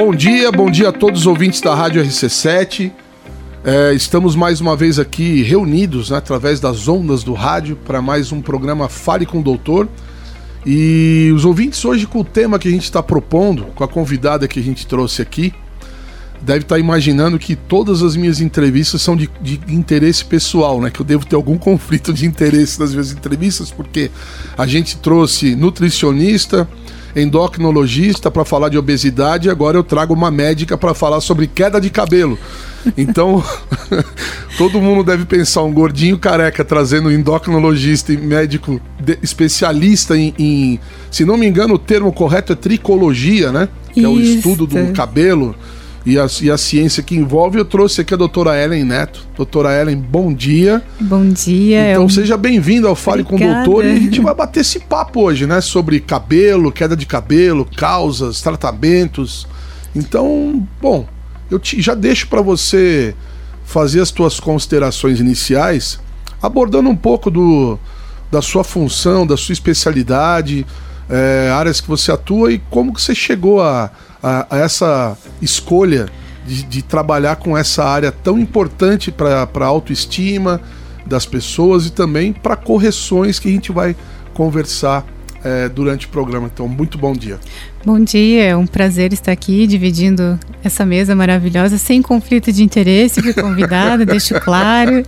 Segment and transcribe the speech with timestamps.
[0.00, 2.92] Bom dia, bom dia a todos os ouvintes da Rádio RC7.
[3.64, 8.30] É, estamos mais uma vez aqui reunidos né, através das ondas do rádio para mais
[8.30, 9.88] um programa Fale com o Doutor.
[10.64, 14.46] E os ouvintes hoje com o tema que a gente está propondo, com a convidada
[14.46, 15.52] que a gente trouxe aqui,
[16.40, 20.92] deve estar tá imaginando que todas as minhas entrevistas são de, de, interesse pessoal, né?
[20.92, 24.12] Que eu devo ter algum conflito de interesse nas minhas entrevistas, porque
[24.56, 26.68] a gente trouxe nutricionista,
[27.20, 31.90] endocrinologista para falar de obesidade, agora eu trago uma médica para falar sobre queda de
[31.90, 32.38] cabelo.
[32.96, 33.42] Então,
[34.56, 38.80] todo mundo deve pensar um gordinho careca trazendo endocrinologista e médico
[39.22, 43.68] especialista em, em, se não me engano, o termo correto é tricologia, né?
[43.92, 44.08] Que Isso.
[44.08, 45.54] é o estudo do cabelo
[46.08, 47.58] e a, e a ciência que envolve.
[47.58, 49.26] Eu trouxe aqui a doutora Ellen Neto.
[49.36, 50.82] Doutora Ellen, bom dia.
[50.98, 51.92] Bom dia.
[51.92, 53.52] Então, seja bem-vindo ao Fale Obrigada.
[53.52, 53.84] com o Doutor.
[53.84, 55.60] E a gente vai bater esse papo hoje, né?
[55.60, 59.46] Sobre cabelo, queda de cabelo, causas, tratamentos.
[59.94, 61.06] Então, bom,
[61.50, 63.14] eu te, já deixo para você
[63.66, 66.00] fazer as suas considerações iniciais,
[66.42, 67.78] abordando um pouco do,
[68.32, 70.66] da sua função, da sua especialidade,
[71.10, 73.90] é, áreas que você atua e como que você chegou a,
[74.22, 76.08] a, a essa escolha
[76.46, 80.60] de, de, trabalhar com essa área tão importante para a autoestima
[81.04, 83.94] das pessoas e também para correções que a gente vai
[84.34, 85.04] conversar
[85.44, 86.50] é, durante o programa.
[86.52, 87.38] Então, muito bom dia.
[87.84, 93.22] Bom dia, é um prazer estar aqui dividindo essa mesa maravilhosa, sem conflito de interesse,
[93.22, 95.04] fui convidada, deixo claro.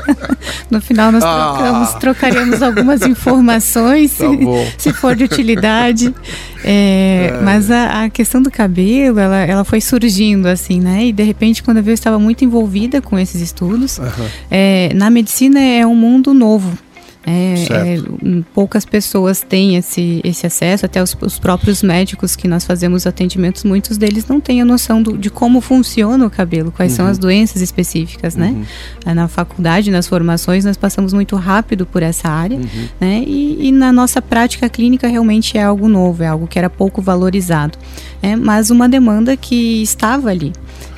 [0.70, 1.54] no final nós ah.
[1.54, 6.14] trocamos, trocaremos algumas informações, tá se, se, for de utilidade.
[6.62, 7.40] É, é.
[7.42, 11.06] Mas a, a, questão do cabelo, ela, ela foi surgindo assim, né?
[11.06, 13.98] E de repente, quando eu vi, eu estava muito envolvida com esses estudos.
[13.98, 14.28] Uhum.
[14.94, 16.76] Na medicina é um mundo novo.
[17.24, 22.64] É, é, poucas pessoas têm esse, esse acesso, até os, os, próprios médicos que nós
[22.64, 26.92] fazemos atendimentos, muitos deles não têm a noção do, de como funciona o cabelo, quais
[26.92, 26.96] uhum.
[26.96, 27.22] são as uhum.
[27.22, 28.48] doenças específicas, né?
[28.48, 28.64] uhum.
[29.06, 29.14] né?
[29.14, 32.88] Na faculdade, nas formações, nós passamos muito rápido por essa área, uhum.
[33.00, 33.22] né?
[33.24, 37.00] E, e, na nossa prática clínica realmente é algo novo, é algo que era pouco
[37.00, 37.78] valorizado,
[38.20, 40.52] é, mas uma demanda que estava ali.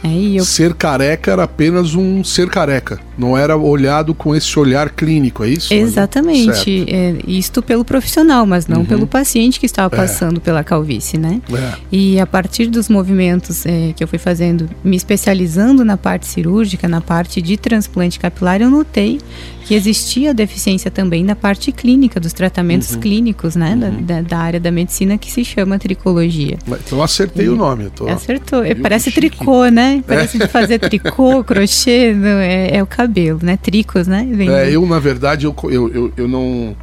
[0.04, 0.44] É, eu...
[0.44, 5.48] Ser careca era apenas um ser careca, não era olhado com esse olhar clínico, é
[5.48, 5.72] isso?
[5.72, 8.84] Exatamente, é, isto pelo profissional, mas não uhum.
[8.84, 9.97] pelo paciente que estava é.
[9.97, 10.41] passando é.
[10.41, 11.41] pela calvície, né?
[11.50, 11.72] É.
[11.91, 16.87] E a partir dos movimentos é, que eu fui fazendo, me especializando na parte cirúrgica,
[16.87, 19.19] na parte de transplante capilar, eu notei
[19.64, 23.00] que existia deficiência também na parte clínica, dos tratamentos uhum.
[23.00, 23.72] clínicos, né?
[23.75, 24.03] Uhum.
[24.03, 26.59] Da, da, área da medicina que se chama tricologia.
[26.87, 27.91] Então acertei e, o nome.
[27.91, 28.06] Tô...
[28.06, 28.62] Acertou.
[28.82, 29.94] Parece tricô, né?
[30.03, 30.49] Parece é.
[30.49, 33.56] fazer tricô, crochê, não, é, é, o cabelo, né?
[33.56, 34.27] Tricos, né?
[34.31, 36.77] Vem é, eu, na verdade, eu, eu, eu, eu não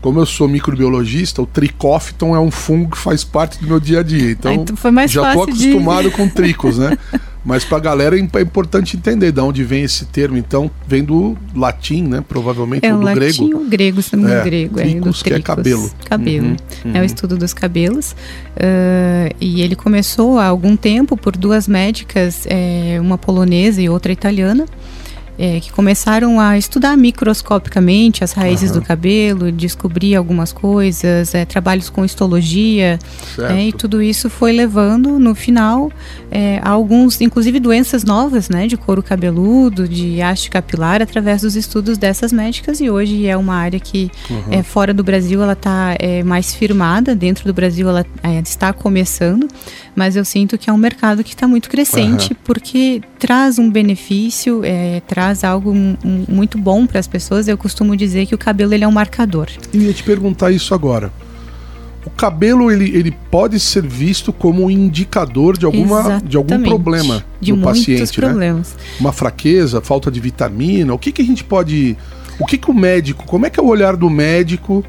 [0.00, 4.00] como eu sou microbiologista, o tricófiton é um fungo que faz parte do meu dia
[4.00, 4.30] a dia.
[4.30, 6.16] Então, ah, então já estou acostumado de...
[6.16, 6.96] com tricos, né?
[7.44, 10.36] Mas para a galera é, é importante entender de onde vem esse termo.
[10.36, 12.22] Então, vem do latim, né?
[12.26, 13.56] Provavelmente, é, ou do latim, grego.
[13.56, 14.74] o grego, se não é, grego.
[14.76, 15.90] Tricos, é, que é cabelo.
[16.04, 16.46] Cabelo.
[16.48, 16.96] Uhum, uhum.
[16.96, 18.12] É o estudo dos cabelos.
[18.12, 24.12] Uh, e ele começou há algum tempo por duas médicas, é, uma polonesa e outra
[24.12, 24.66] italiana
[25.40, 28.80] é, que começaram a estudar microscopicamente as raízes uhum.
[28.80, 32.98] do cabelo, descobrir algumas coisas, é, trabalhos com histologia,
[33.38, 35.90] é, e tudo isso foi levando, no final,
[36.30, 41.56] é, a alguns, inclusive doenças novas, né, de couro cabeludo, de haste capilar, através dos
[41.56, 44.40] estudos dessas médicas, e hoje é uma área que, uhum.
[44.50, 48.04] É, fora do Brasil, ela está é, mais firmada, dentro do Brasil ela
[48.44, 49.48] está começando,
[49.96, 52.38] mas eu sinto que é um mercado que está muito crescente, uhum.
[52.44, 54.62] porque traz um benefício,
[55.06, 55.74] traz traz algo
[56.28, 57.46] muito bom para as pessoas.
[57.46, 59.48] Eu costumo dizer que o cabelo ele é um marcador.
[59.72, 61.12] Eu ia te perguntar isso agora.
[62.06, 67.22] O cabelo ele, ele pode ser visto como um indicador de alguma de algum problema
[67.38, 68.28] de no paciente, né?
[68.28, 68.74] problemas.
[68.74, 68.84] Né?
[68.98, 70.94] Uma fraqueza, falta de vitamina.
[70.94, 71.98] O que que a gente pode,
[72.38, 74.82] o que que o médico, como é que é o olhar do médico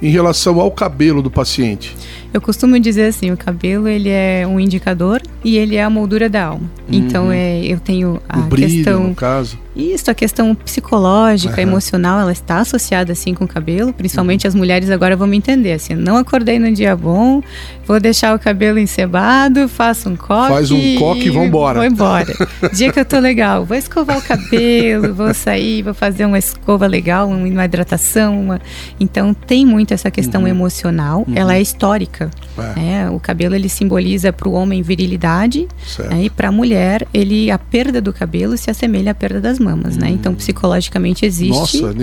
[0.00, 1.96] em relação ao cabelo do paciente?
[2.32, 6.28] Eu costumo dizer assim, o cabelo ele é um indicador e ele é a moldura
[6.28, 6.70] da alma.
[6.88, 7.32] Então, uhum.
[7.32, 9.58] Então é, eu tenho a o brilho, questão no caso.
[9.76, 11.68] Isso, a questão psicológica, uhum.
[11.68, 13.92] emocional, ela está associada assim com o cabelo.
[13.92, 14.48] Principalmente uhum.
[14.48, 15.94] as mulheres agora vão me entender assim.
[15.94, 17.42] Não acordei num dia bom,
[17.86, 20.48] vou deixar o cabelo encebado, faço um coque.
[20.48, 21.78] Faz um coque e vambora.
[21.78, 22.34] Vou embora.
[22.72, 26.86] dia que eu tô legal, vou escovar o cabelo, vou sair, vou fazer uma escova
[26.86, 28.40] legal, uma hidratação.
[28.40, 28.60] Uma...
[28.98, 30.48] Então tem muito essa questão uhum.
[30.48, 31.26] emocional.
[31.34, 32.30] Ela é histórica
[32.76, 33.02] é.
[33.02, 35.68] É, o cabelo ele simboliza para o homem virilidade
[35.98, 39.58] né, e para a mulher ele a perda do cabelo se assemelha à perda das
[39.68, 40.00] mamas, hum.
[40.00, 40.10] né?
[40.10, 41.94] Então psicologicamente existe Nossa,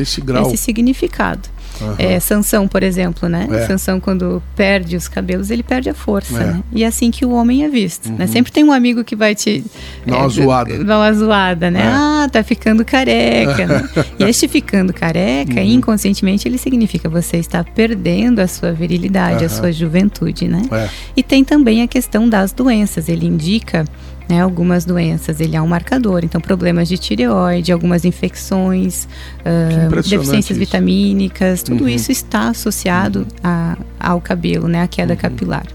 [0.41, 1.56] esse significado.
[1.81, 1.95] Uhum.
[1.97, 3.47] É, Sansão, por exemplo, né?
[3.51, 3.67] É.
[3.67, 6.45] Sansão, quando perde os cabelos, ele perde a força, é.
[6.45, 6.63] né?
[6.71, 8.12] E é assim que o homem é visto, né?
[8.12, 8.17] uhum.
[8.19, 8.27] né?
[8.27, 9.63] Sempre tem um amigo que vai te...
[10.06, 10.83] Dá uma é, zoada.
[10.83, 11.81] Dá uma zoada, né?
[11.81, 11.88] É.
[11.88, 13.89] Ah, tá ficando careca, né?
[14.19, 15.65] E este ficando careca, uhum.
[15.65, 20.62] inconscientemente, ele significa você está perdendo a sua virilidade, a sua juventude, né?
[20.71, 20.89] É.
[21.15, 23.09] E tem também a questão das doenças.
[23.09, 23.85] Ele indica
[24.27, 26.24] né, algumas doenças, ele é um marcador.
[26.24, 29.07] Então, problemas de tireoide, algumas infecções,
[29.42, 30.60] uh, deficiências isso.
[30.60, 31.89] vitamínicas, tudo uhum.
[31.89, 33.25] isso está associado uhum.
[33.44, 35.19] a, ao cabelo, né, à queda uhum.
[35.19, 35.66] capilar.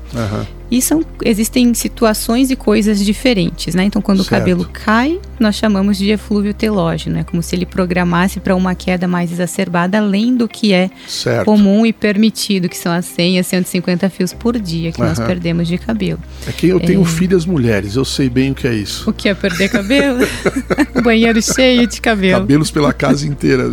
[0.70, 3.84] E são, existem situações e coisas diferentes, né?
[3.84, 4.28] Então, quando certo.
[4.28, 8.75] o cabelo cai, nós chamamos de eflúvio telógeno, é como se ele programasse para uma
[8.75, 11.44] queda mais exacerbada, além do que é certo.
[11.44, 15.08] comum e permitido, que são as 100 a 150 fios por dia que uhum.
[15.08, 16.20] nós perdemos de cabelo.
[16.46, 17.05] É que eu tenho é...
[17.05, 19.11] filhas mulheres, eu sei bem o que é isso.
[19.11, 20.20] O que é perder cabelo?
[21.02, 22.40] Banheiro cheio de cabelo.
[22.40, 23.70] Cabelos pela casa inteira.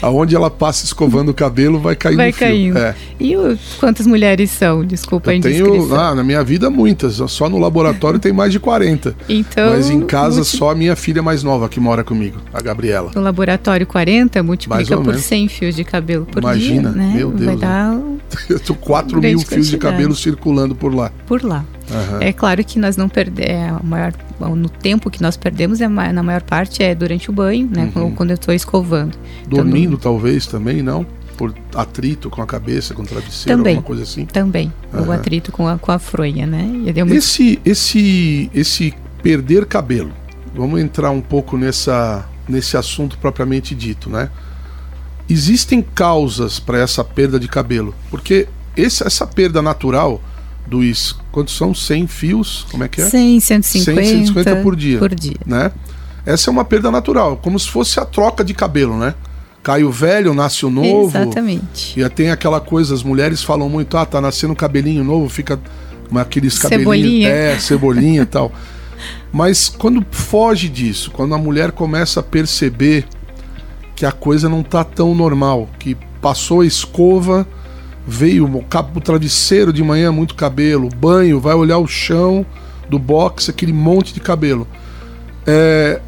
[0.00, 2.16] Aonde ela passa escovando o cabelo vai caindo.
[2.16, 2.78] Vai caindo.
[2.78, 2.94] É.
[3.18, 4.84] E o, quantas mulheres são?
[4.84, 7.20] Desculpa a tenho, ah, na minha vida muitas.
[7.30, 9.14] Só no laboratório tem mais de 40.
[9.28, 10.56] Então, Mas em casa multi...
[10.56, 13.10] só a minha filha mais nova que mora comigo, a Gabriela.
[13.14, 17.12] No laboratório 40 multiplica por 100 fios de cabelo por Imagina, dia, né?
[17.16, 17.44] meu Deus.
[17.44, 17.98] Vai dar
[18.48, 21.10] Eu tô 4 mil fios de cabelo circulando por lá.
[21.26, 21.64] Por lá.
[21.90, 22.20] Uhum.
[22.20, 26.22] É claro que nós não perdemos, é, maior, no tempo que nós perdemos, é, na
[26.22, 27.92] maior parte é durante o banho, né?
[27.94, 28.04] Uhum.
[28.04, 29.16] Ou quando eu estou escovando.
[29.46, 31.06] Dormindo então, talvez também, não?
[31.36, 34.24] Por atrito com a cabeça, com o travesseiro, também, alguma coisa assim?
[34.24, 35.08] Também, uhum.
[35.08, 36.62] o atrito com a, com a fronha, né?
[36.62, 37.12] Muito...
[37.12, 40.12] Esse, esse, esse perder cabelo,
[40.54, 44.30] vamos entrar um pouco nessa, nesse assunto propriamente dito, né?
[45.28, 48.46] Existem causas para essa perda de cabelo, porque
[48.76, 50.20] esse, essa perda natural
[50.66, 51.16] dos.
[51.30, 51.74] Quantos são?
[51.74, 52.66] 100 fios?
[52.70, 53.04] Como é que é?
[53.04, 54.02] 100, 150.
[54.02, 54.98] 100, 150 por dia.
[54.98, 55.36] Por dia.
[55.46, 55.70] Né?
[56.26, 59.14] Essa é uma perda natural, como se fosse a troca de cabelo, né?
[59.62, 61.16] Cai o velho, nasce o novo.
[61.16, 61.98] Exatamente.
[62.00, 65.58] E tem aquela coisa, as mulheres falam muito, ah, tá nascendo cabelinho novo, fica
[66.14, 66.84] aqueles cabelinhos.
[66.92, 67.28] Cebolinha.
[67.28, 68.52] É, cebolinha e tal.
[69.32, 73.06] Mas quando foge disso, quando a mulher começa a perceber
[73.96, 77.46] que a coisa não tá tão normal, que passou a escova,
[78.06, 82.44] veio o, o travesseiro de manhã, muito cabelo, banho, vai olhar o chão
[82.88, 84.66] do box, aquele monte de cabelo.
[85.46, 86.00] É,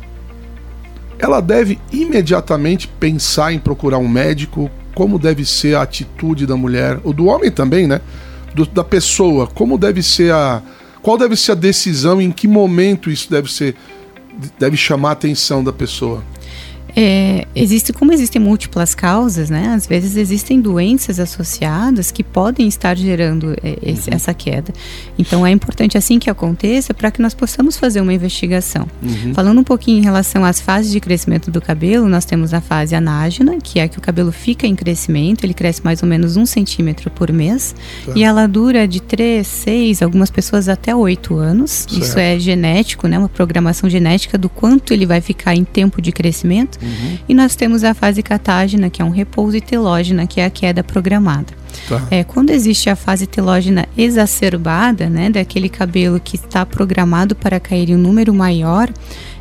[1.19, 7.01] ela deve imediatamente pensar em procurar um médico, como deve ser a atitude da mulher,
[7.05, 8.01] ou do homem também, né?
[8.55, 10.63] Do, da pessoa, como deve ser a.
[11.03, 13.77] Qual deve ser a decisão, em que momento isso deve ser.
[14.59, 16.23] deve chamar a atenção da pessoa?
[16.99, 19.75] É, existe, como existem múltiplas causas, né?
[19.77, 24.17] Às vezes existem doenças associadas que podem estar gerando é, esse, uhum.
[24.17, 24.73] essa queda.
[25.19, 28.89] Então é importante assim que aconteça para que nós possamos fazer uma investigação.
[29.03, 29.35] Uhum.
[29.35, 32.95] Falando um pouquinho em relação às fases de crescimento do cabelo, nós temos a fase
[32.95, 36.47] anágena, que é que o cabelo fica em crescimento, ele cresce mais ou menos um
[36.47, 37.75] centímetro por mês,
[38.07, 38.13] tá.
[38.17, 41.71] e ela dura de 3, 6, algumas pessoas até 8 anos.
[41.71, 41.99] Certo.
[42.01, 43.19] Isso é genético, né?
[43.19, 46.86] Uma programação genética do quanto ele vai ficar em tempo de crescimento.
[46.87, 47.19] Uhum.
[47.29, 50.51] E nós temos a fase catágena, que é um repouso, e telógena, que é a
[50.51, 51.53] queda programada.
[51.89, 52.07] Tá.
[52.11, 57.91] É, quando existe a fase telógena exacerbada, né, daquele cabelo que está programado para cair
[57.91, 58.91] em um número maior,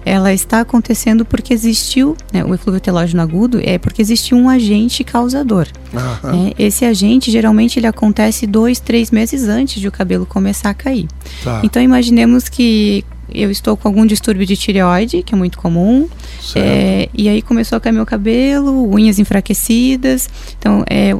[0.05, 5.03] ela está acontecendo porque existiu, né, o eflúvio telógeno agudo é porque existiu um agente
[5.03, 5.67] causador.
[5.93, 10.73] É, esse agente geralmente ele acontece dois, três meses antes de o cabelo começar a
[10.73, 11.07] cair.
[11.43, 11.61] Tá.
[11.63, 13.03] Então imaginemos que
[13.33, 16.07] eu estou com algum distúrbio de tireoide, que é muito comum.
[16.55, 20.29] É, e aí começou a cair meu cabelo, unhas enfraquecidas.
[20.57, 21.11] Então, é,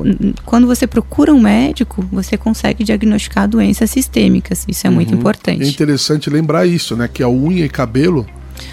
[0.46, 4.66] quando você procura um médico, você consegue diagnosticar doenças sistêmicas.
[4.68, 4.96] Isso é uhum.
[4.96, 5.64] muito importante.
[5.64, 7.08] É interessante lembrar isso, né?
[7.12, 8.26] Que a unha e cabelo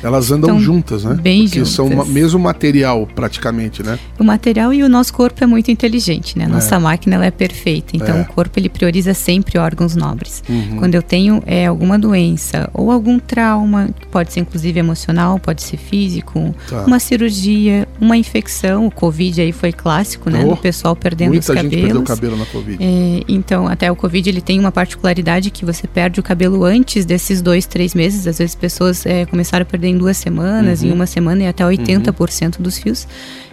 [0.03, 1.15] elas andam então, juntas, né?
[1.15, 1.73] Bem Porque juntas.
[1.75, 3.99] são o mesmo material, praticamente, né?
[4.19, 6.45] O material e o nosso corpo é muito inteligente, né?
[6.45, 6.79] A nossa é.
[6.79, 7.97] máquina ela é perfeita.
[7.97, 8.23] Então, é.
[8.23, 10.43] o corpo ele prioriza sempre órgãos nobres.
[10.49, 10.77] Uhum.
[10.79, 15.77] Quando eu tenho é, alguma doença ou algum trauma, pode ser inclusive emocional, pode ser
[15.77, 16.85] físico, tá.
[16.85, 20.45] uma cirurgia, uma infecção, o Covid aí foi clássico, né?
[20.45, 21.63] Oh, o pessoal perdendo os cabelos.
[21.63, 22.83] Muita gente perdeu o cabelo na Covid.
[22.83, 27.05] É, então, até o Covid ele tem uma particularidade que você perde o cabelo antes
[27.05, 28.27] desses dois, três meses.
[28.27, 30.89] Às vezes pessoas é, começaram a perder em duas semanas, uhum.
[30.89, 32.63] em uma semana e até 80% uhum.
[32.63, 33.07] dos fios,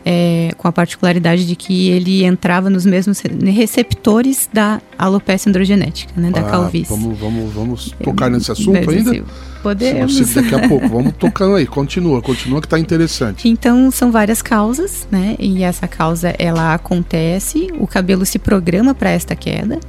[0.04, 3.22] é, com a particularidade de que ele entrava nos mesmos
[3.54, 6.90] receptores da alopecia androgenética, né, da ah, calvície.
[6.90, 9.24] Vamos, vamos, vamos tocar nesse assunto ainda?
[9.62, 10.34] Podemos.
[10.34, 13.48] daqui a pouco, vamos tocando aí, continua, continua que está interessante.
[13.48, 15.36] Então, são várias causas, né?
[15.40, 19.80] E essa causa, ela acontece, o cabelo se programa para esta queda,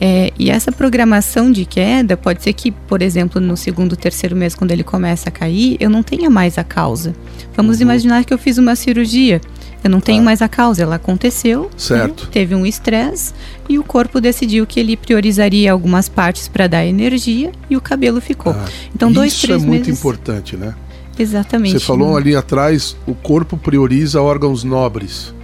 [0.00, 4.54] é, e essa programação de queda pode ser que, por exemplo, no segundo, terceiro mês,
[4.54, 7.14] quando ele começa a cair, eu não tenha mais a causa.
[7.54, 7.82] Vamos uhum.
[7.82, 9.40] imaginar que eu fiz uma cirurgia
[9.82, 10.24] Eu não tenho ah.
[10.24, 11.62] mais a causa, ela aconteceu.
[11.62, 11.68] Né?
[11.76, 12.24] Certo.
[12.24, 12.30] Né?
[12.32, 13.32] Teve um estresse
[13.68, 18.20] e o corpo decidiu que ele priorizaria algumas partes para dar energia e o cabelo
[18.20, 18.52] ficou.
[18.52, 18.64] Ah.
[18.94, 20.74] Então, dois, Isso três é muito importante, né?
[21.18, 21.78] Exatamente.
[21.78, 22.16] Você falou né?
[22.18, 25.34] ali atrás, o corpo prioriza órgãos nobres.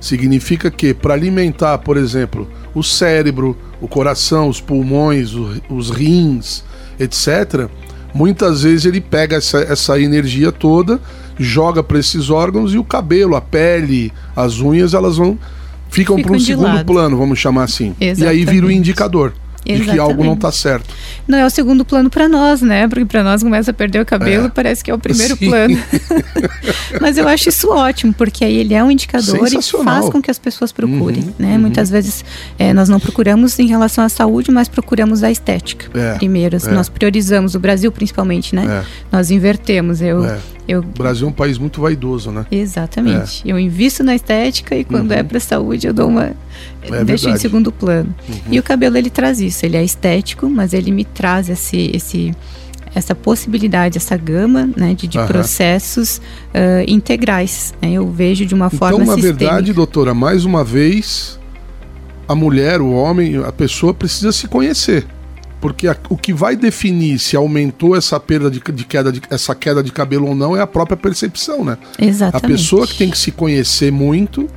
[0.00, 5.32] Significa que para alimentar, por exemplo, o cérebro, o coração, os pulmões,
[5.68, 6.64] os rins,
[6.98, 7.68] etc.,
[8.14, 11.00] muitas vezes ele pega essa, essa energia toda,
[11.40, 15.38] joga para esses órgãos e o cabelo, a pele, as unhas, elas vão
[15.88, 16.84] ficam, ficam para um segundo lado.
[16.84, 17.94] plano, vamos chamar assim.
[17.98, 18.22] Exatamente.
[18.22, 19.32] E aí vira o indicador.
[19.74, 19.90] Exatamente.
[19.90, 20.94] de que algo não está certo.
[21.26, 22.88] Não é o segundo plano para nós, né?
[22.88, 24.48] Porque para nós começa a perder o cabelo, é.
[24.48, 25.48] parece que é o primeiro Sim.
[25.48, 25.78] plano.
[27.00, 30.30] Mas eu acho isso ótimo, porque aí ele é um indicador e faz com que
[30.30, 31.54] as pessoas procurem, uhum, né?
[31.54, 31.60] Uhum.
[31.60, 32.24] Muitas vezes
[32.58, 35.86] é, nós não procuramos em relação à saúde, mas procuramos a estética.
[35.98, 36.14] É.
[36.14, 36.70] Primeiro, é.
[36.70, 38.82] nós priorizamos o Brasil principalmente, né?
[38.82, 38.84] É.
[39.12, 40.00] Nós invertemos.
[40.02, 40.38] Eu é.
[40.70, 40.80] Eu...
[40.80, 42.46] O Brasil é um país muito vaidoso, né?
[42.48, 43.42] Exatamente.
[43.44, 43.52] É.
[43.52, 45.16] Eu invisto na estética e quando uhum.
[45.16, 46.32] é para a saúde eu dou uma.
[46.82, 48.14] É deixo em segundo plano.
[48.28, 48.40] Uhum.
[48.50, 49.66] E o cabelo ele traz isso.
[49.66, 52.34] Ele é estético, mas ele me traz esse, esse
[52.94, 55.26] essa possibilidade, essa gama né, de, de uhum.
[55.26, 57.74] processos uh, integrais.
[57.80, 57.92] Né?
[57.92, 61.38] Eu vejo de uma então, forma Então, na verdade, doutora, mais uma vez,
[62.26, 65.06] a mulher, o homem, a pessoa precisa se conhecer.
[65.60, 69.54] Porque a, o que vai definir se aumentou essa perda de, de, queda de, essa
[69.54, 71.76] queda de cabelo ou não é a própria percepção, né?
[71.98, 72.44] Exatamente.
[72.44, 74.48] A pessoa que tem que se conhecer muito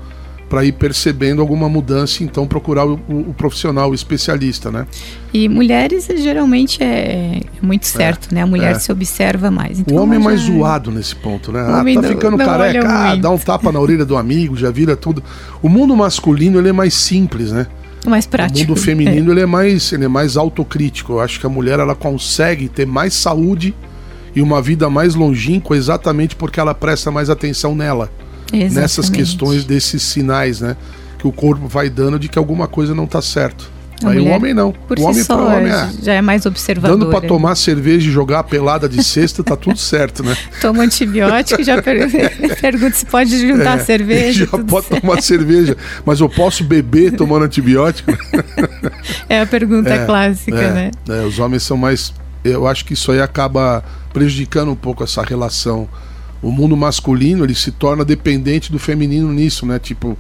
[0.54, 4.86] para ir percebendo alguma mudança, então procurar o, o, o, profissional, o especialista, né?
[5.34, 8.44] E mulheres geralmente é, é muito certo, é, né?
[8.44, 8.76] A mulher é.
[8.76, 9.80] se observa mais.
[9.80, 10.54] Então, o homem é mais já...
[10.54, 11.60] zoado nesse ponto, né?
[11.62, 14.96] Ah, tá ficando não careca, ah, dá um tapa na orelha do amigo, já vira
[14.96, 15.24] tudo.
[15.60, 17.66] O mundo masculino ele é mais simples, né?
[18.06, 18.60] mais prático.
[18.60, 19.34] O mundo feminino é.
[19.34, 21.14] ele é mais ele é mais autocrítico.
[21.14, 23.74] Eu acho que a mulher ela consegue ter mais saúde
[24.36, 28.12] e uma vida mais longínqua exatamente porque ela presta mais atenção nela.
[28.54, 28.76] Exatamente.
[28.76, 30.78] Nessas questões desses sinais, né,
[31.18, 33.74] que o corpo vai dando de que alguma coisa não está certo.
[34.04, 34.72] A Aí o homem não.
[34.72, 35.90] Por o homem si só, homem é.
[36.02, 36.98] já é mais observador.
[36.98, 40.36] Dando para tomar cerveja e jogar a pelada de cesta, tá tudo certo, né?
[40.60, 42.10] Toma antibiótico, já per
[42.60, 44.46] pergunta se pode juntar é, cerveja.
[44.46, 45.02] Já pode certo.
[45.02, 48.12] tomar cerveja, mas eu posso beber tomando antibiótico?
[49.30, 50.92] É a pergunta é, clássica, é, né?
[51.10, 52.14] É, os homens são mais.
[52.44, 53.84] Eu acho que isso aí acaba
[54.14, 55.88] prejudicando um pouco essa relação.
[56.44, 59.80] O mundo masculino ele se torna dependente do feminino nisso, né?
[59.80, 60.18] Tipo,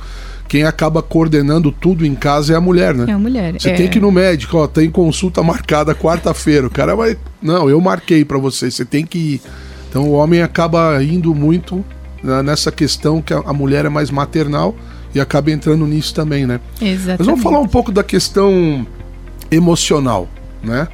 [0.48, 3.06] quem acaba coordenando tudo em casa é a mulher, né?
[3.10, 3.54] É a mulher.
[3.60, 3.74] Você é...
[3.74, 6.68] tem que ir no médico, ó, tem consulta marcada quarta-feira.
[6.68, 7.18] O cara vai.
[7.42, 9.42] Não, eu marquei para você, você tem que ir.
[9.90, 11.84] Então o homem acaba indo muito
[12.24, 14.76] né, nessa questão que a mulher é mais maternal
[15.14, 16.60] e acaba entrando nisso também, né?
[16.82, 17.20] Exatamente.
[17.20, 18.88] Mas vamos falar um pouco da questão
[19.52, 20.28] emocional,
[20.64, 20.88] né?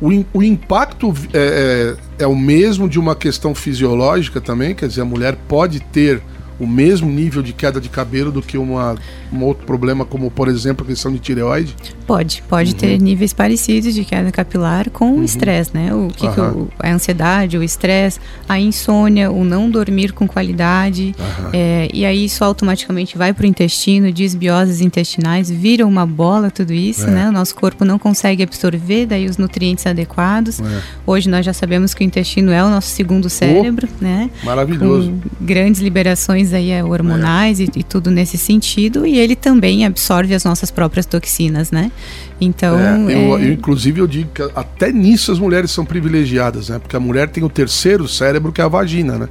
[0.00, 5.00] O, o impacto é, é, é o mesmo de uma questão fisiológica também, quer dizer,
[5.00, 6.22] a mulher pode ter
[6.58, 8.96] o mesmo nível de queda de cabelo do que uma,
[9.32, 11.74] um outro problema, como por exemplo a questão de tireoide?
[12.06, 12.78] Pode, pode uhum.
[12.78, 15.20] ter níveis parecidos de queda capilar com uhum.
[15.20, 15.94] o estresse, né?
[15.94, 21.14] O que, que o, a ansiedade, o estresse, a insônia, o não dormir com qualidade,
[21.52, 26.72] é, e aí isso automaticamente vai para o intestino, desbioses intestinais, vira uma bola tudo
[26.72, 27.10] isso, é.
[27.10, 27.28] né?
[27.28, 30.60] O nosso corpo não consegue absorver daí os nutrientes adequados.
[30.60, 30.82] É.
[31.06, 34.30] Hoje nós já sabemos que o intestino é o nosso segundo cérebro, oh, né?
[34.42, 35.10] Maravilhoso.
[35.10, 37.64] Com grandes liberações questões aí é, hormonais é.
[37.64, 41.92] E, e, tudo nesse sentido, e ele também absorve as nossas próprias toxinas, né?
[42.40, 42.78] Então.
[42.78, 46.78] É, eu, é eu, inclusive, eu digo que até nisso as mulheres são privilegiadas, né?
[46.78, 49.28] Porque a mulher tem o terceiro cérebro, que é a vagina, né?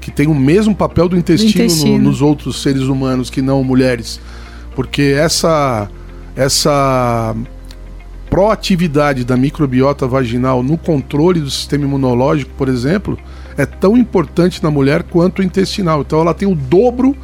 [0.00, 1.98] Que tem o mesmo papel do intestino, do intestino.
[1.98, 4.20] No, nos outros seres humanos que não mulheres.
[4.74, 5.88] Porque essa.
[6.36, 7.34] essa
[8.28, 13.18] proatividade da microbiota vaginal no controle do sistema imunológico, por exemplo,
[13.56, 16.02] é tão importante na mulher quanto o intestinal.
[16.02, 17.16] Então ela tem o dobro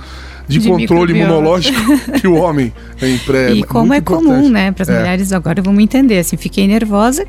[0.47, 1.79] de, de controle imunológico
[2.21, 3.53] que o homem em pré.
[3.53, 4.27] E como é importante.
[4.27, 4.99] comum, né, para as é.
[4.99, 7.27] mulheres agora vamos entender, assim, fiquei nervosa,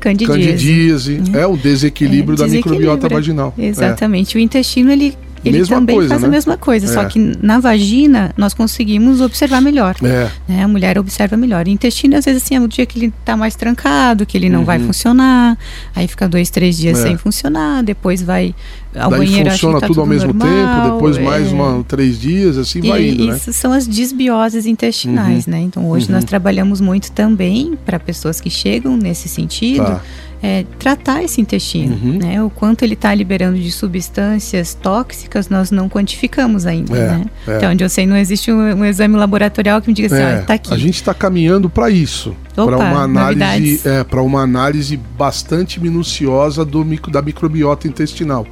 [0.00, 0.40] candidíase.
[0.40, 3.54] Candidíase, é, é o desequilíbrio, é, da microbiota vaginal.
[3.58, 4.36] Exatamente.
[4.36, 4.40] É.
[4.40, 6.28] O intestino ele ele mesma também coisa, faz né?
[6.28, 6.88] a mesma coisa, é.
[6.88, 9.96] só que na vagina nós conseguimos observar melhor.
[10.02, 10.30] É.
[10.48, 10.62] Né?
[10.62, 11.66] A mulher observa melhor.
[11.66, 14.48] O intestino, às vezes, assim, é o dia que ele está mais trancado, que ele
[14.48, 14.64] não uhum.
[14.64, 15.58] vai funcionar,
[15.94, 17.02] aí fica dois, três dias é.
[17.02, 18.54] sem funcionar, depois vai
[18.94, 21.50] ao Daí banheiro funciona tá tudo, tudo, ao mesmo normal, tempo, depois mais é.
[21.50, 23.36] uma, três dias, assim e vai indo, né?
[23.36, 25.52] Isso são as disbioses intestinais, uhum.
[25.52, 25.60] né?
[25.60, 26.14] Então hoje uhum.
[26.14, 29.84] nós trabalhamos muito também para pessoas que chegam nesse sentido.
[29.84, 30.02] Tá
[30.42, 31.94] é, tratar esse intestino.
[31.94, 32.18] Uhum.
[32.18, 32.42] Né?
[32.42, 36.96] O quanto ele está liberando de substâncias tóxicas, nós não quantificamos ainda.
[36.96, 37.24] É, né?
[37.46, 37.56] é.
[37.56, 40.52] Então, onde eu sei, não existe um, um, exame laboratorial que me diga assim, está
[40.52, 40.74] é, aqui.
[40.74, 42.34] A gente está caminhando para isso.
[42.54, 48.46] Para uma análise, é, para uma análise bastante minuciosa do micro, da microbiota intestinal.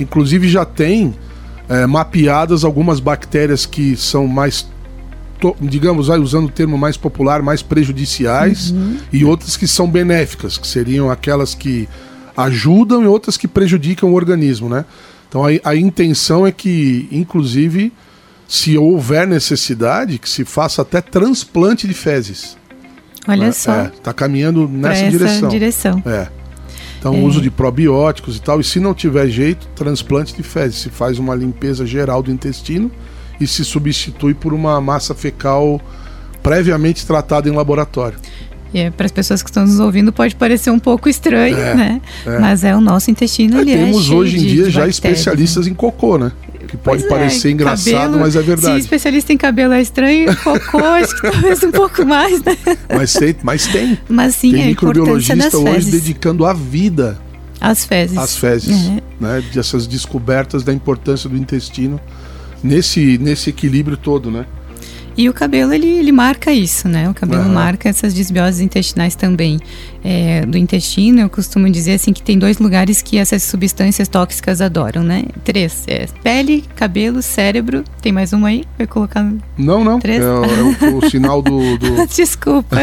[0.00, 1.14] Inclusive já tem
[1.68, 4.66] é, mapeadas algumas bactérias que são mais
[5.60, 8.98] digamos, vai usando o termo mais popular, mais prejudiciais, uhum.
[9.12, 11.88] e outras que são benéficas, que seriam aquelas que
[12.36, 14.84] ajudam e outras que prejudicam o organismo, né?
[15.28, 17.92] Então a, a intenção é que, inclusive,
[18.48, 22.56] se houver necessidade, que se faça até transplante de fezes.
[23.26, 23.52] Olha né?
[23.52, 23.86] só.
[23.86, 25.48] Está é, caminhando nessa direção.
[25.48, 26.02] direção.
[26.06, 26.28] É.
[26.98, 27.18] Então, é.
[27.18, 28.60] uso de probióticos e tal.
[28.60, 30.78] E se não tiver jeito, transplante de fezes.
[30.78, 32.90] Se faz uma limpeza geral do intestino
[33.40, 35.80] e se substitui por uma massa fecal
[36.42, 38.18] previamente tratada em laboratório.
[38.74, 42.00] É, para as pessoas que estão nos ouvindo pode parecer um pouco estranho, é, né?
[42.26, 42.38] É.
[42.38, 45.66] Mas é o nosso intestino, é, ali Temos hoje em dia de já bactérias, especialistas
[45.66, 45.72] né?
[45.72, 46.32] em cocô, né?
[46.68, 48.74] Que pode pois é, parecer engraçado, cabelo, mas é verdade.
[48.74, 52.56] Se especialista em cabelo é estranho, cocô acho que talvez um pouco mais, né?
[52.94, 53.98] Mas tem, mas tem.
[54.08, 57.18] Mas sim, tem microbiologista hoje dedicando a vida
[57.60, 58.18] às fezes.
[58.18, 58.90] Às fezes,
[59.20, 59.42] né?
[59.54, 62.00] Dessas descobertas da importância do intestino
[62.66, 64.44] nesse, nesse equilíbrio todo, né?
[65.16, 67.08] E o cabelo, ele, ele marca isso, né?
[67.08, 67.52] O cabelo uhum.
[67.54, 69.58] marca essas desbioses intestinais também.
[70.08, 74.60] É, do intestino, eu costumo dizer assim que tem dois lugares que essas substâncias tóxicas
[74.60, 75.24] adoram, né?
[75.42, 75.82] Três.
[75.88, 77.82] É pele, cabelo, cérebro.
[78.00, 78.64] Tem mais uma aí?
[78.78, 79.28] Vai colocar.
[79.58, 79.98] Não, não.
[79.98, 80.22] Três?
[80.22, 81.76] É, é o, o, sinal do.
[81.76, 82.06] do...
[82.06, 82.76] Desculpa.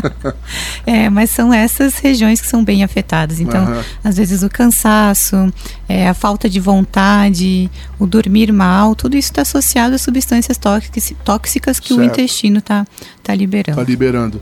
[0.86, 3.38] é, mas são essas regiões que são bem afetadas.
[3.38, 3.82] Então, uhum.
[4.02, 5.52] às vezes o cansaço,
[5.86, 11.78] é, a falta de vontade, o dormir mal, tudo isso está associado a substâncias tóxicas,
[11.78, 12.00] que certo.
[12.00, 12.86] o intestino está
[13.22, 13.78] tá liberando.
[13.78, 14.40] Está liberando.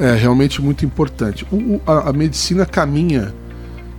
[0.00, 1.46] É realmente muito importante.
[1.52, 3.34] O, a, a, medicina caminha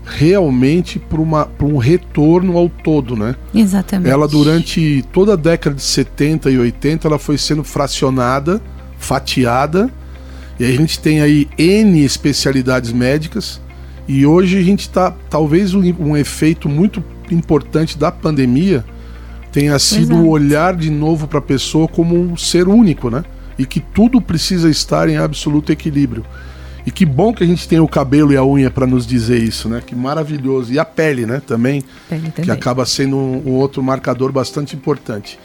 [0.04, 3.36] realmente para um retorno ao todo, né?
[3.54, 4.12] Exatamente.
[4.12, 8.60] Ela durante toda a década de 70 e 80 ela foi sendo fracionada,
[8.98, 9.92] fatiada,
[10.60, 13.62] e a gente tem aí N especialidades médicas,
[14.08, 18.84] e hoje a gente está, talvez um, um, efeito muito importante da pandemia
[19.52, 23.24] tenha sido o olhar de novo para a pessoa como um ser único, né?
[23.62, 26.26] E que tudo precisa estar em absoluto equilíbrio.
[26.84, 29.38] E que bom que a gente tem o cabelo e a unha para nos dizer
[29.38, 29.84] isso, né?
[29.86, 30.74] Que maravilhoso.
[30.74, 31.40] E a pele, né?
[31.46, 32.46] Também, pele também.
[32.46, 35.38] que acaba sendo um, um, outro marcador bastante importante.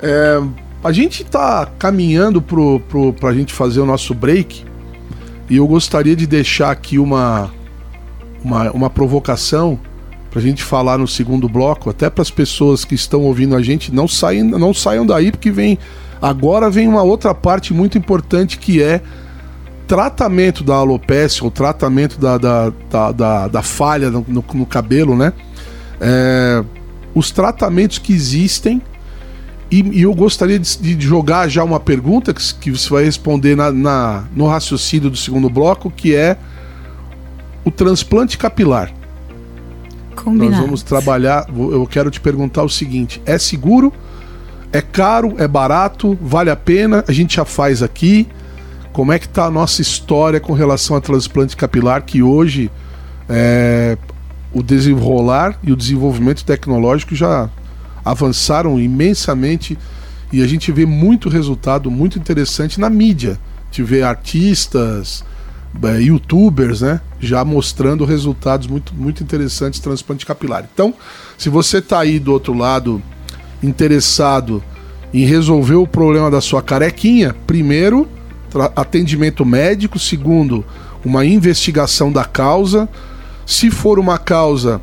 [0.00, 0.40] É,
[0.84, 4.64] a gente está caminhando para a gente fazer o nosso break
[5.50, 7.50] e eu gostaria de deixar aqui uma,
[8.44, 9.80] uma, uma provocação
[10.30, 13.62] para a gente falar no segundo bloco, até para as pessoas que estão ouvindo a
[13.62, 15.76] gente, não saiam, não saiam daí porque vem
[16.20, 19.00] Agora vem uma outra parte muito importante que é
[19.86, 25.16] tratamento da alopecia, o tratamento da, da, da, da, da falha no, no, no, cabelo,
[25.16, 25.32] né?
[26.00, 26.62] É,
[27.14, 28.82] os tratamentos que existem.
[29.70, 33.56] E, e eu gostaria de, de, jogar já uma pergunta que, que você vai responder
[33.56, 36.36] na, na, no raciocínio do segundo bloco, que é
[37.64, 38.92] o transplante capilar.
[40.16, 40.50] Combinado.
[40.50, 41.46] Nós vamos trabalhar.
[41.48, 43.92] Eu quero te perguntar o seguinte: é seguro?
[44.72, 48.28] É caro, é barato, vale a pena, a gente já faz aqui.
[48.92, 52.70] Como é que está a nossa história com relação a transplante capilar, que hoje
[53.28, 53.96] é,
[54.52, 57.48] o desenrolar e o desenvolvimento tecnológico já
[58.04, 59.78] avançaram imensamente
[60.32, 63.38] e a gente vê muito resultado muito interessante na mídia.
[63.66, 65.24] Gente vê artistas,
[65.82, 70.66] é, youtubers, né, já mostrando resultados muito, muito interessantes transplante capilar.
[70.72, 70.94] Então,
[71.36, 73.02] se você está aí do outro lado
[73.62, 74.62] interessado
[75.12, 78.08] em resolver o problema da sua carequinha, primeiro,
[78.76, 80.64] atendimento médico, segundo,
[81.04, 82.88] uma investigação da causa.
[83.46, 84.80] Se for uma causa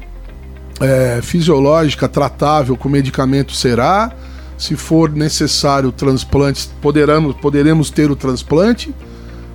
[0.80, 4.12] é, fisiológica, tratável com medicamento, será.
[4.58, 8.94] Se for necessário transplante, poderemos, poderemos ter o transplante.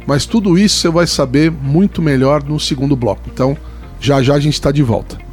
[0.06, 3.22] Mas tudo isso você vai saber muito melhor no segundo bloco.
[3.32, 3.56] Então,
[4.00, 5.29] já já a gente está de volta.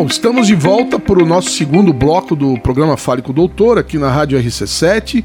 [0.00, 3.76] Bom, estamos de volta para o nosso segundo bloco do programa Fale com o Doutor,
[3.76, 5.22] aqui na Rádio RC7.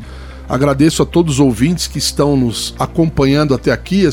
[0.49, 4.03] Agradeço a todos os ouvintes que estão nos acompanhando até aqui,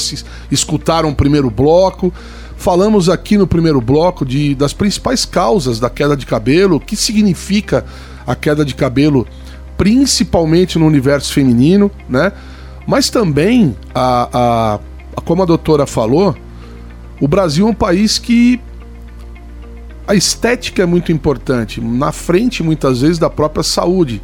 [0.53, 2.15] escutaram o primeiro bloco.
[2.57, 6.95] Falamos aqui no primeiro bloco de, das principais causas da queda de cabelo, o que
[6.95, 7.85] significa
[8.25, 9.27] a queda de cabelo,
[9.77, 12.31] principalmente no universo feminino, né?
[12.87, 14.79] Mas também, a,
[15.17, 16.37] a, como a doutora falou,
[17.21, 18.61] o Brasil é um país que
[20.07, 24.21] a estética é muito importante, na frente muitas vezes da própria saúde.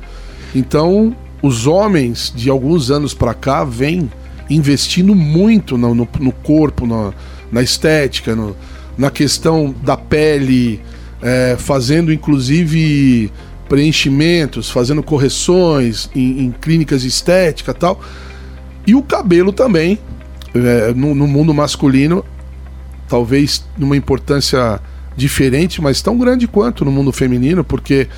[0.54, 4.10] Então, os homens de alguns anos para cá vêm
[4.50, 7.14] investindo muito no, no, no corpo, no,
[7.52, 8.56] na estética, no,
[8.96, 10.80] na questão da pele,
[11.22, 13.30] é, fazendo inclusive
[13.68, 18.00] preenchimentos, fazendo correções em, em clínicas de estética tal.
[18.86, 19.98] E o cabelo também,
[20.54, 22.24] é, no, no mundo masculino,
[23.08, 24.80] talvez numa importância
[25.18, 28.08] diferente, mas tão grande quanto no mundo feminino, porque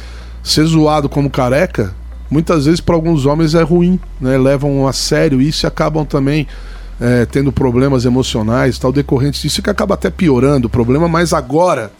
[0.42, 1.94] ser zoado como careca,
[2.30, 4.38] muitas vezes para alguns homens é ruim, né?
[4.38, 6.46] Levam a sério isso e acabam também
[7.00, 11.08] é, tendo problemas emocionais, tal, decorrentes disso, que acaba até piorando o problema.
[11.08, 11.90] Mas agora,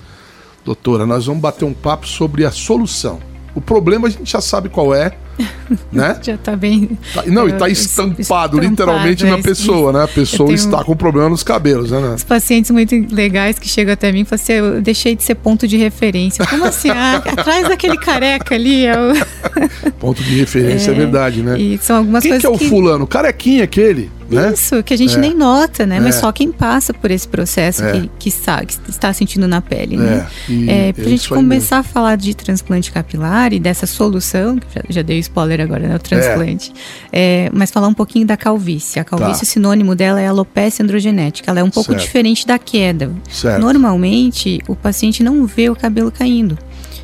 [0.65, 3.19] doutora, nós vamos bater um papo sobre a solução.
[3.55, 5.17] O problema a gente já sabe qual é,
[5.93, 6.19] né?
[6.23, 6.99] Já tá bem.
[7.15, 10.05] Tá, não, e tá estampado, estampado literalmente é, na pessoa, né?
[10.05, 12.15] A pessoa está com problema nos cabelos, né?
[12.15, 15.35] Os pacientes muito legais que chegam até mim e falam assim: eu deixei de ser
[15.37, 16.45] ponto de referência.
[16.47, 16.91] Como assim?
[16.91, 18.87] Ah, atrás daquele careca ali.
[18.87, 19.91] É o...
[19.99, 21.59] ponto de referência é, é, verdade, né?
[21.59, 22.43] E são algumas Quem coisas.
[22.43, 22.69] que é o que...
[22.69, 23.07] fulano?
[23.07, 24.11] Carequinha aquele.
[24.31, 24.53] Né?
[24.53, 25.19] Isso, que a gente é.
[25.19, 25.99] nem nota, né?
[25.99, 26.21] Mas é.
[26.21, 27.93] só quem passa por esse processo é.
[27.93, 30.27] que, que, sabe, que está sentindo na pele, né?
[30.69, 31.91] É, é para a gente começar mesmo.
[31.91, 35.97] a falar de transplante capilar e dessa solução, já, já dei spoiler agora, né?
[35.97, 36.73] O transplante.
[37.13, 37.51] É.
[37.53, 39.01] mas falar um pouquinho da calvície.
[39.01, 39.43] A calvície, tá.
[39.43, 41.51] o sinônimo dela é alopecia androgenética.
[41.51, 42.03] Ela é um pouco certo.
[42.03, 43.11] diferente da queda.
[43.29, 43.61] Certo.
[43.61, 46.57] Normalmente, o paciente não vê o cabelo caindo.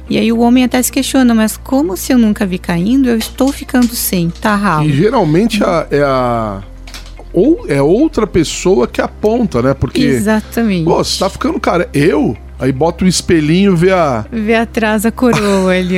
[0.08, 3.16] E aí o homem até se questiona, mas como se eu nunca vi caindo, eu
[3.16, 4.88] estou ficando sem, tá ralo.
[4.88, 6.62] E geralmente a, é a
[7.36, 9.74] ou é outra pessoa que aponta, né?
[9.74, 10.00] Porque.
[10.00, 10.86] Exatamente.
[10.86, 12.34] Pô, você tá ficando, cara, eu.
[12.58, 14.24] Aí bota o espelhinho, vê a.
[14.32, 15.96] Vê atrás a coroa ali.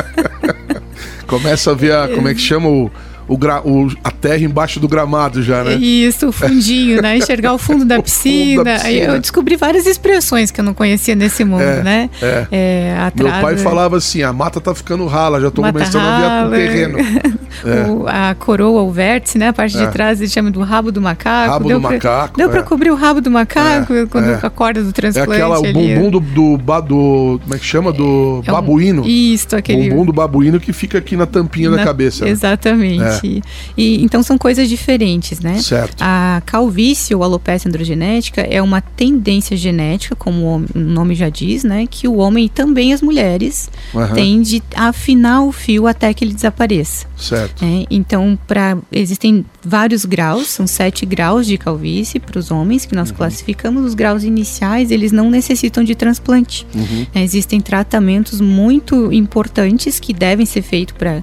[1.28, 2.08] Começa a ver a.
[2.08, 2.90] Como é que chama o
[3.26, 5.74] o, gra, o, a terra embaixo do gramado já, né?
[5.74, 7.16] Isso, o fundinho, né?
[7.16, 8.56] Enxergar o fundo da piscina.
[8.56, 8.88] fundo da piscina.
[8.88, 12.10] Aí eu descobri várias expressões que eu não conhecia nesse mundo, é, né?
[12.20, 12.46] É.
[12.50, 16.02] É, atrás, Meu pai falava assim: a mata tá ficando rala, já tô mata começando
[16.02, 16.98] rala, a ver o terreno.
[17.64, 17.90] É.
[17.90, 19.48] o, a coroa, o vértice, né?
[19.48, 19.88] A parte de é.
[19.88, 21.52] trás ele chama do rabo do macaco.
[21.52, 22.36] Rabo deu do pra, macaco.
[22.36, 22.62] Deu pra é.
[22.62, 25.30] cobrir o rabo do macaco quando a corda do transplante.
[25.30, 27.92] É aquela, o bumbum do, do, do, Como é que chama?
[27.92, 29.06] Do babuíno.
[29.06, 29.90] Isso, aquele.
[29.90, 32.24] Bumbum do babuíno que fica aqui na tampinha na, da cabeça.
[32.24, 32.30] Né?
[32.30, 33.42] Exatamente.
[33.76, 35.58] E então são coisas diferentes, né?
[35.58, 36.00] Certo.
[36.00, 41.86] A calvície ou alopecia androgenética é uma tendência genética, como o nome já diz, né?
[41.88, 44.12] Que o homem e também as mulheres uhum.
[44.12, 47.06] têm de afinar o fio até que ele desapareça.
[47.16, 47.64] Certo.
[47.64, 52.94] É, então, para existem vários graus, são sete graus de calvície para os homens que
[52.94, 53.16] nós uhum.
[53.16, 53.84] classificamos.
[53.84, 56.66] Os graus iniciais eles não necessitam de transplante.
[56.74, 57.06] Uhum.
[57.14, 61.22] É, existem tratamentos muito importantes que devem ser feitos para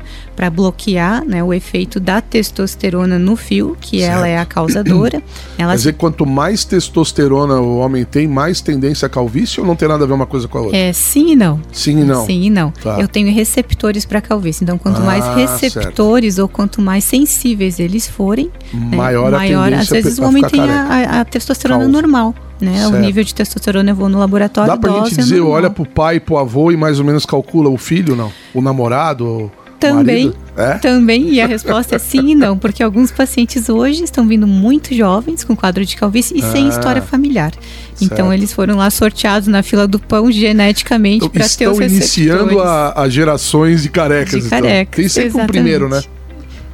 [0.49, 4.17] bloquear né, o efeito da testosterona no fio, que certo.
[4.17, 5.21] ela é a causadora.
[5.57, 5.71] Ela...
[5.73, 9.87] Quer dizer, quanto mais testosterona o homem tem, mais tendência a calvície ou não tem
[9.87, 10.77] nada a ver uma coisa com a outra?
[10.77, 11.61] É sim e não.
[11.71, 12.25] Sim e não.
[12.25, 12.71] Sim e não.
[12.71, 12.99] Tá.
[12.99, 14.63] Eu tenho receptores para calvície.
[14.63, 16.43] Então, quanto ah, mais receptores certo.
[16.43, 21.21] ou quanto mais sensíveis eles forem, maior, né, maior às vezes o homem tem a,
[21.21, 21.93] a, testosterona Calvo.
[21.93, 22.35] normal.
[22.59, 22.87] Né?
[22.87, 24.71] O nível de testosterona eu vou no laboratório.
[24.71, 27.69] Dá pra gente dizer, é olha pro pai, pro avô e mais ou menos calcula
[27.69, 28.31] o filho, não?
[28.53, 29.51] O namorado?
[29.81, 30.77] Também, é?
[30.77, 34.93] também, e a resposta é sim e não, porque alguns pacientes hoje estão vindo muito
[34.93, 37.51] jovens com quadro de calvície e ah, sem história familiar.
[37.99, 42.15] Então eles foram lá sorteados na fila do pão geneticamente então, para ter os receptores.
[42.15, 44.43] Estão iniciando a, a, gerações de carecas.
[44.43, 44.91] De carecas, então.
[44.91, 45.49] Tem sempre exatamente.
[45.49, 46.01] um primeiro, né?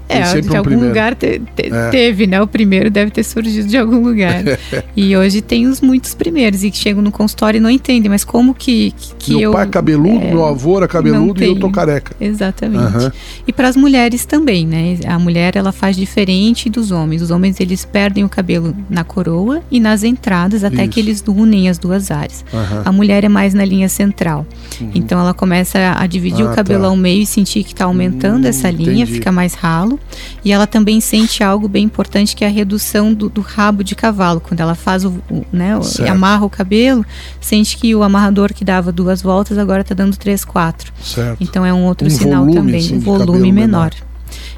[0.09, 0.87] É, de um algum primeiro.
[0.87, 1.89] lugar te, te, é.
[1.89, 2.41] teve, né?
[2.41, 4.43] O primeiro deve ter surgido de algum lugar.
[4.95, 8.23] e hoje tem os muitos primeiros e que chegam no consultório e não entendem, mas
[8.23, 9.51] como que, que meu eu...
[9.51, 12.15] pai é cabeludo, é, meu avô era cabeludo e eu tô careca.
[12.19, 13.05] Exatamente.
[13.05, 13.11] Uhum.
[13.47, 14.97] E para as mulheres também, né?
[15.05, 17.21] A mulher ela faz diferente dos homens.
[17.21, 20.91] Os homens eles perdem o cabelo na coroa e nas entradas até Isso.
[20.91, 22.45] que eles unem as duas áreas.
[22.53, 22.81] Uhum.
[22.85, 24.45] A mulher é mais na linha central.
[24.79, 24.91] Uhum.
[24.95, 26.87] Então ela começa a dividir ah, o cabelo tá.
[26.87, 29.13] ao meio e sentir que está aumentando hum, essa linha, entendi.
[29.13, 29.96] fica mais ralo.
[30.43, 33.95] E ela também sente algo bem importante que é a redução do, do rabo de
[33.95, 34.39] cavalo.
[34.39, 35.73] Quando ela faz o, o né,
[36.09, 37.05] amarra o cabelo,
[37.41, 40.91] sente que o amarrador que dava duas voltas agora está dando três, quatro.
[41.01, 41.37] Certo.
[41.41, 43.91] Então é um outro um sinal também, assim, um volume menor.
[43.91, 44.06] menor.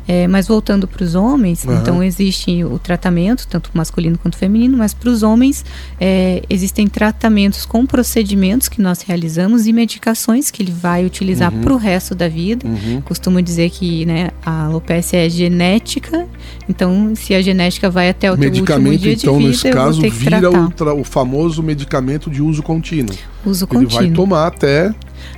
[0.09, 1.75] É, mas voltando para os homens, uhum.
[1.75, 5.63] então existe o tratamento, tanto masculino quanto feminino, mas para os homens
[6.01, 11.61] é, existem tratamentos com procedimentos que nós realizamos e medicações que ele vai utilizar uhum.
[11.61, 12.67] para o resto da vida.
[12.67, 13.01] Uhum.
[13.01, 16.27] Costumo dizer que né, a alopecia é genética,
[16.67, 20.01] então se a genética vai até o medicamento, último dia então, de vida, nesse caso,
[20.09, 23.15] vira o, o, famoso medicamento de uso contínuo.
[23.45, 24.07] Uso ele contínuo.
[24.07, 24.91] vai tomar até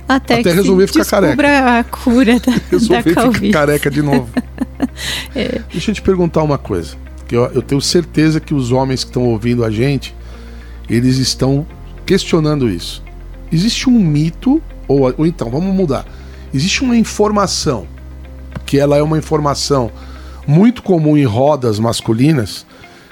[0.08, 1.78] até, até resolver ficar careca.
[1.78, 4.28] a cura da, resolver da ficar careca de novo.
[5.34, 5.60] é.
[5.70, 6.96] Deixa eu te perguntar uma coisa.
[7.26, 10.14] Que eu, eu tenho certeza que os homens que estão ouvindo a gente,
[10.88, 11.66] eles estão
[12.04, 13.02] questionando isso.
[13.50, 16.06] Existe um mito, ou, ou então, vamos mudar.
[16.52, 17.86] Existe uma informação,
[18.66, 19.90] que ela é uma informação
[20.46, 22.66] muito comum em rodas masculinas,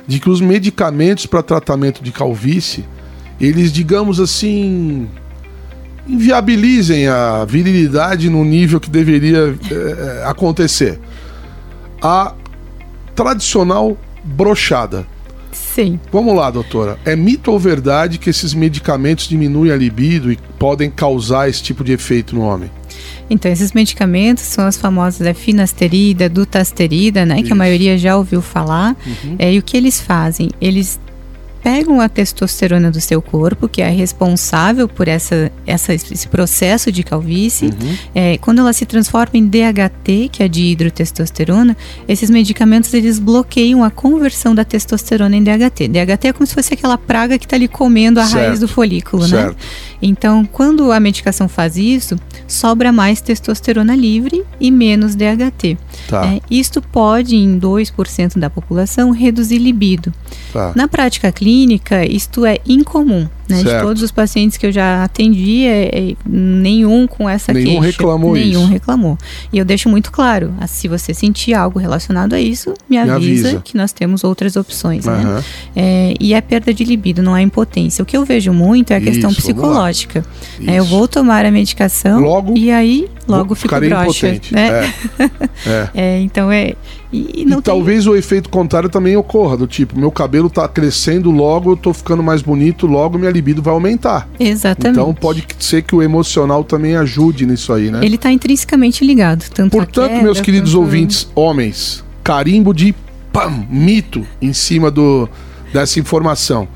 [0.06, 2.84] de que os medicamentos para tratamento de calvície,
[3.40, 5.08] eles, digamos assim,
[6.06, 10.98] inviabilizem a virilidade no nível que deveria é, acontecer.
[12.02, 12.34] A
[13.14, 15.06] tradicional brochada.
[15.52, 15.98] Sim.
[16.12, 16.98] Vamos lá, doutora.
[17.04, 21.84] É mito ou verdade que esses medicamentos diminuem a libido e podem causar esse tipo
[21.84, 22.70] de efeito no homem?
[23.28, 27.36] Então, esses medicamentos são as famosas é, finasterida, dutasterida, né?
[27.36, 27.44] Isso.
[27.44, 28.96] Que a maioria já ouviu falar.
[29.06, 29.36] Uhum.
[29.38, 30.50] É, e o que eles fazem?
[30.60, 30.98] Eles
[31.62, 37.02] pegam a testosterona do seu corpo, que é responsável por essa, essa esse processo de
[37.02, 37.68] calvície.
[37.68, 37.96] Uhum.
[38.14, 41.76] É, quando ela se transforma em DHT, que é de hidrotestosterona,
[42.08, 45.88] esses medicamentos eles bloqueiam a conversão da testosterona em DHT.
[45.88, 48.46] DHT é como se fosse aquela praga que está ali comendo a certo.
[48.46, 49.28] raiz do folículo, né?
[49.28, 49.56] certo.
[49.56, 49.62] né?
[50.02, 52.16] Então, quando a medicação faz isso,
[52.48, 55.76] sobra mais testosterona livre e menos DHT.
[56.08, 56.26] Tá.
[56.26, 60.12] É, isto pode, em 2% da população, reduzir libido.
[60.52, 60.72] Tá.
[60.74, 61.49] Na prática clínica,
[62.06, 63.28] isto é incomum.
[63.50, 63.62] Né?
[63.62, 67.86] De todos os pacientes que eu já atendi, é, é, nenhum com essa nenhum queixa.
[67.86, 68.72] reclamou nenhum isso.
[68.72, 69.18] reclamou.
[69.52, 73.26] E eu deixo muito claro, se você sentir algo relacionado a isso, me avisa, me
[73.26, 73.62] avisa.
[73.64, 75.06] que nós temos outras opções.
[75.06, 75.12] Uhum.
[75.12, 75.44] Né?
[75.76, 78.02] É, e é perda de libido, não é impotência.
[78.02, 80.24] O que eu vejo muito é a questão isso, psicológica.
[80.66, 84.40] É, eu vou tomar a medicação logo, e aí logo fico broxa.
[84.50, 84.92] Né?
[85.64, 85.90] É.
[85.94, 86.20] é.
[86.20, 86.74] então é
[87.12, 91.72] e, e talvez o efeito contrário também ocorra, do tipo, meu cabelo tá crescendo, logo
[91.72, 94.28] eu tô ficando mais bonito, logo minha libido vai aumentar.
[94.38, 94.98] Exatamente.
[94.98, 98.00] Então pode ser que o emocional também ajude nisso aí, né?
[98.02, 99.48] Ele tá intrinsecamente ligado.
[99.50, 100.80] Tanto Portanto, queda, meus queridos quanto...
[100.80, 102.94] ouvintes, homens, carimbo de
[103.32, 105.28] pam, mito em cima do,
[105.72, 106.68] dessa informação.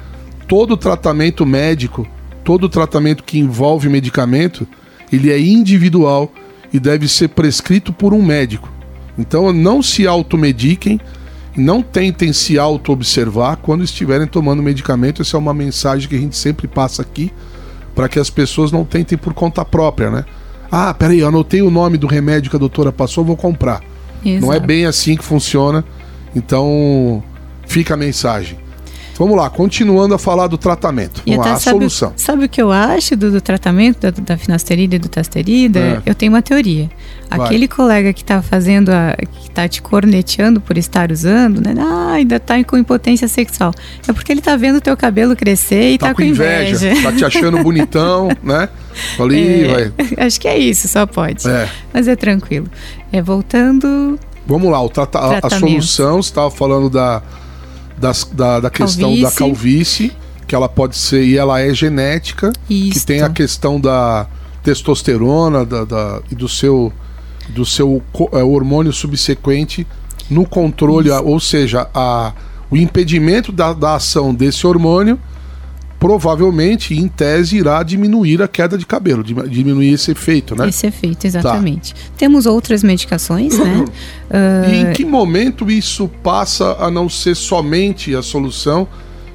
[0.46, 2.06] Todo tratamento médico,
[2.44, 4.66] todo tratamento que envolve medicamento,
[5.12, 6.32] ele é individual
[6.72, 8.68] e deve ser prescrito por um médico.
[9.18, 11.00] Então não se automediquem,
[11.56, 15.22] não tentem se auto-observar quando estiverem tomando medicamento.
[15.22, 17.32] Essa é uma mensagem que a gente sempre passa aqui
[17.94, 20.24] para que as pessoas não tentem por conta própria, né?
[20.70, 23.80] Ah, peraí, eu anotei o nome do remédio que a doutora passou, vou comprar.
[24.24, 24.46] Exato.
[24.46, 25.84] Não é bem assim que funciona.
[26.34, 27.22] Então,
[27.66, 28.58] fica a mensagem.
[29.16, 31.22] Vamos lá, continuando a falar do tratamento.
[31.26, 32.12] Vamos lá, a sabe, solução.
[32.16, 35.78] Sabe o que eu acho do, do tratamento da, da finasterida e do tasterida?
[35.78, 36.02] É.
[36.04, 36.90] Eu tenho uma teoria.
[37.30, 37.46] Vai.
[37.46, 41.74] Aquele colega que está fazendo, a, que está te corneteando por estar usando, né?
[41.78, 43.72] Ah, ainda está com impotência sexual.
[44.06, 46.88] É porque ele está vendo o teu cabelo crescer e está tá com, com inveja.
[46.88, 47.02] inveja.
[47.02, 48.68] Tá te achando bonitão, né?
[49.16, 49.92] Falei, é, vai.
[50.26, 51.48] Acho que é isso, só pode.
[51.48, 51.68] É.
[51.92, 52.66] Mas é tranquilo.
[53.12, 54.18] É voltando.
[54.46, 57.22] Vamos lá, o trata a, a solução, você estava falando da
[57.96, 59.22] das, da, da questão calvície.
[59.22, 60.12] da calvície,
[60.46, 62.92] que ela pode ser, e ela é genética, Isto.
[62.92, 64.26] que tem a questão da
[64.62, 66.92] testosterona da, da e do seu,
[67.50, 68.02] do seu
[68.32, 69.86] é, hormônio subsequente
[70.30, 72.32] no controle, ou seja, a,
[72.70, 75.18] o impedimento da, da ação desse hormônio
[76.04, 80.68] provavelmente, em tese, irá diminuir a queda de cabelo, diminuir esse efeito, né?
[80.68, 81.94] Esse efeito, exatamente.
[81.94, 82.00] Tá.
[82.18, 83.86] Temos outras medicações, né?
[84.28, 84.68] uh...
[84.70, 88.86] E em que momento isso passa a não ser somente a solução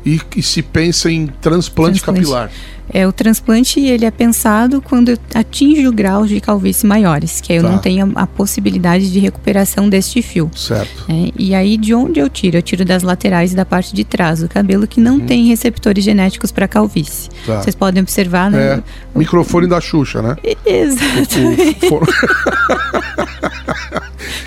[0.05, 2.01] e, e se pensa em transplante, transplante.
[2.01, 2.51] capilar?
[2.91, 7.59] É, o transplante ele é pensado quando atinge o grau de calvície maiores, que aí
[7.59, 7.69] eu tá.
[7.69, 10.49] não tenho a, a, possibilidade de recuperação deste fio.
[10.55, 11.05] Certo.
[11.07, 12.57] É, e aí de onde eu tiro?
[12.57, 15.25] Eu tiro das laterais e da parte de trás do cabelo que não uhum.
[15.25, 17.29] tem receptores genéticos para calvície.
[17.45, 17.62] Tá.
[17.62, 18.59] Vocês podem observar, né?
[18.59, 18.83] É,
[19.13, 20.35] o, microfone da Xuxa, né?
[20.65, 21.85] Exatamente.
[21.91, 22.01] O, o,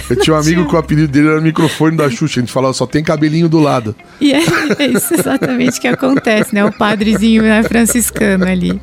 [0.08, 2.40] eu tinha um amigo que o apelido dele era microfone da Xuxa.
[2.40, 3.94] A gente falava, só tem cabelinho do lado.
[4.20, 4.40] E é,
[4.78, 6.64] é isso exatamente que acontece, né?
[6.64, 8.80] O padrezinho né, franciscano ali.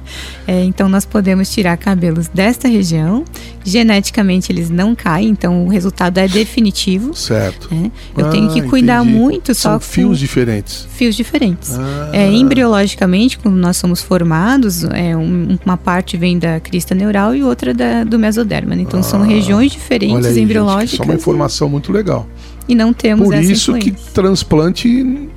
[0.48, 3.24] É, então, nós podemos tirar cabelos desta região.
[3.70, 7.16] Geneticamente, eles não caem, então o resultado é definitivo.
[7.16, 7.70] Certo.
[7.72, 7.92] É.
[8.20, 9.18] Eu ah, tenho que cuidar entendi.
[9.18, 10.88] muito só São fios diferentes.
[10.92, 11.78] Fios diferentes.
[11.78, 12.10] Ah.
[12.12, 17.44] É, embriologicamente, quando nós somos formados, é, um, uma parte vem da crista neural e
[17.44, 18.76] outra da, do mesoderma.
[18.76, 18.82] Né?
[18.82, 19.04] Então, ah.
[19.04, 20.92] são regiões diferentes aí, embriológicas.
[20.92, 22.28] Gente, é uma informação muito legal.
[22.68, 23.92] E não temos Por isso influência.
[23.92, 25.30] que transplante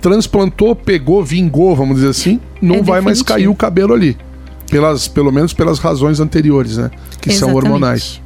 [0.00, 4.16] transplantou, pegou, vingou, vamos dizer assim, não é vai mais cair o cabelo ali.
[4.70, 6.90] Pelas, pelo menos pelas razões anteriores, né?
[7.20, 7.38] Que Exatamente.
[7.38, 8.20] são hormonais.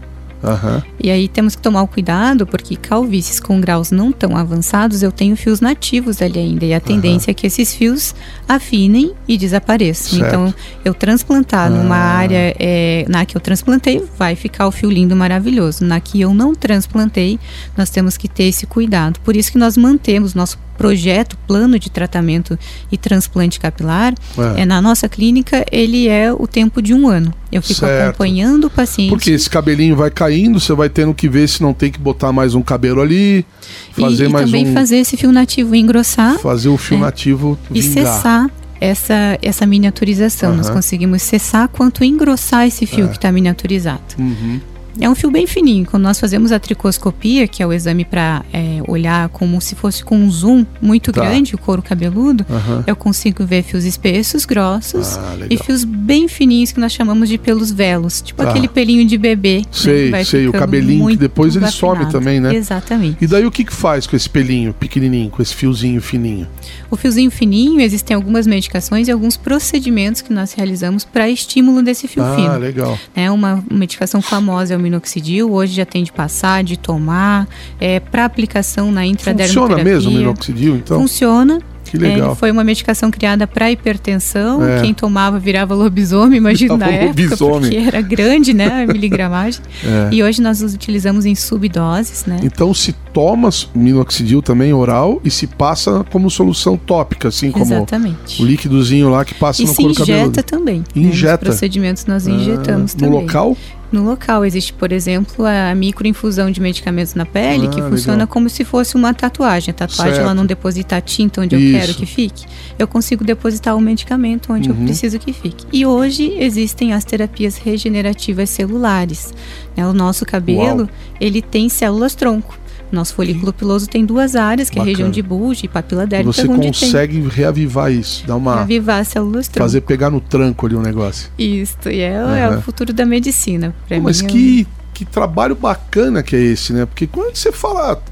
[0.44, 0.82] Uhum.
[1.02, 5.10] E aí temos que tomar o cuidado, porque calvícies com graus não tão avançados, eu
[5.10, 6.66] tenho fios nativos ali ainda.
[6.66, 7.32] E a tendência uhum.
[7.32, 8.14] é que esses fios
[8.46, 10.18] afinem e desapareçam.
[10.18, 10.26] Certo.
[10.26, 10.54] Então,
[10.84, 11.78] eu transplantar uhum.
[11.78, 15.84] numa área é, na que eu transplantei, vai ficar o fio lindo, maravilhoso.
[15.84, 17.38] Na que eu não transplantei,
[17.76, 19.18] nós temos que ter esse cuidado.
[19.20, 22.58] Por isso que nós mantemos nosso projeto, plano de tratamento
[22.90, 24.14] e transplante capilar,
[24.56, 24.62] é.
[24.62, 24.66] é.
[24.66, 27.32] na nossa clínica ele é o tempo de um ano.
[27.50, 28.08] Eu fico certo.
[28.08, 29.10] acompanhando o paciente.
[29.10, 32.32] Porque esse cabelinho vai caindo, você vai tendo que ver se não tem que botar
[32.32, 33.46] mais um cabelo ali,
[33.92, 34.74] fazer e, mais e também um...
[34.74, 36.38] fazer esse fio nativo engrossar.
[36.38, 37.00] Fazer o fio é.
[37.00, 37.78] nativo vingar.
[37.78, 40.50] E cessar essa, essa miniaturização.
[40.50, 40.56] Uhum.
[40.56, 43.08] Nós conseguimos cessar quanto engrossar esse fio é.
[43.08, 44.02] que está miniaturizado.
[44.18, 44.60] Uhum.
[45.00, 45.86] É um fio bem fininho.
[45.86, 50.04] Quando nós fazemos a tricoscopia, que é o exame para é, olhar como se fosse
[50.04, 51.22] com um zoom muito tá.
[51.22, 52.84] grande o couro cabeludo, uhum.
[52.86, 57.38] eu consigo ver fios espessos, grossos ah, e fios bem fininhos que nós chamamos de
[57.38, 58.50] pelos velos, tipo tá.
[58.50, 59.58] aquele pelinho de bebê.
[59.58, 62.54] Né, sei, né, sei, o cabelinho que depois ele some também, né?
[62.54, 63.16] Exatamente.
[63.20, 66.46] E daí o que que faz com esse pelinho pequenininho, com esse fiozinho fininho?
[66.90, 72.06] O fiozinho fininho, existem algumas medicações e alguns procedimentos que nós realizamos para estímulo desse
[72.06, 72.50] fio ah, fino.
[72.50, 72.98] Ah, legal.
[73.14, 77.48] É uma medicação famosa é o minoxidil, hoje já tem de passar, de tomar,
[77.80, 79.76] é para aplicação na intradermoterapia.
[79.76, 81.00] Funciona mesmo o minoxidil, então?
[81.00, 81.60] Funciona.
[81.94, 82.32] Que legal.
[82.32, 84.64] É, foi uma medicação criada para hipertensão.
[84.66, 84.80] É.
[84.80, 87.70] Quem tomava virava lobisomem, imagina na época, lobisomem.
[87.70, 89.62] porque era grande, né, a miligramagem.
[89.84, 90.08] É.
[90.12, 92.40] E hoje nós os utilizamos em subdoses, né?
[92.42, 98.36] Então se toma minoxidil também oral e se passa como solução tópica, assim Exatamente.
[98.36, 100.12] como o líquidozinho lá que passa e no couro cabeludo.
[100.12, 100.78] E se injeta também.
[100.78, 100.84] Né?
[101.02, 101.32] Injeta.
[101.32, 101.38] Né?
[101.38, 103.10] procedimentos nós injetamos ah, também.
[103.14, 103.56] No local?
[103.94, 108.26] No local existe, por exemplo, a microinfusão de medicamentos na pele, ah, que funciona legal.
[108.26, 109.70] como se fosse uma tatuagem.
[109.70, 110.24] A tatuagem certo.
[110.24, 111.64] ela não deposita a tinta onde Isso.
[111.64, 112.44] eu quero que fique.
[112.76, 114.80] Eu consigo depositar o medicamento onde uhum.
[114.80, 115.64] eu preciso que fique.
[115.72, 119.32] E hoje existem as terapias regenerativas celulares.
[119.76, 119.86] Né?
[119.86, 120.90] O nosso cabelo, Uau.
[121.20, 122.58] ele tem células tronco.
[122.94, 124.90] Nosso folículo piloso tem duas áreas, que Bacana.
[124.90, 126.32] é a região de Bulge e papila dérmica.
[126.32, 127.28] Você consegue tem...
[127.28, 129.64] reavivar isso, dar uma reavivar as células tronco.
[129.64, 131.30] Fazer pegar no tranco ali o um negócio.
[131.38, 132.34] Isso, e é, uhum.
[132.34, 133.74] é, o futuro da medicina.
[133.88, 136.86] Pô, mas mim, que, que trabalho bacana que é esse, né?
[136.86, 138.02] Porque quando você fala,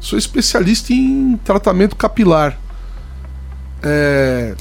[0.00, 2.58] sou especialista em tratamento capilar.
[3.82, 4.54] É,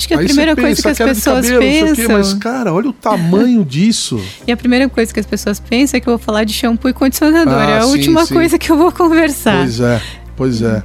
[0.00, 1.94] Acho que a Aí primeira coisa que as pessoas cabelo, pensam.
[1.94, 4.18] Quê, mas, cara, olha o tamanho disso.
[4.48, 6.88] E a primeira coisa que as pessoas pensam é que eu vou falar de shampoo
[6.88, 7.52] e condicionador.
[7.52, 8.32] Ah, é a sim, última sim.
[8.32, 9.58] coisa que eu vou conversar.
[9.58, 10.02] Pois é,
[10.36, 10.82] pois é.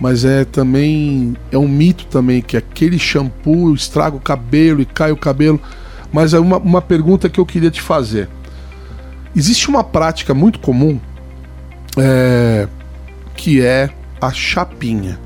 [0.00, 1.36] Mas é também.
[1.52, 5.60] É um mito também que aquele shampoo estraga o cabelo e cai o cabelo.
[6.10, 8.30] Mas é uma, uma pergunta que eu queria te fazer.
[9.36, 10.98] Existe uma prática muito comum
[11.98, 12.66] é,
[13.36, 15.20] que é a chapinha.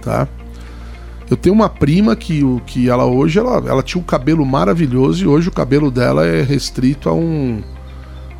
[0.00, 0.28] Tá?
[1.30, 5.26] Eu tenho uma prima que, que ela hoje ela, ela tinha um cabelo maravilhoso e
[5.26, 7.62] hoje o cabelo dela é restrito a um.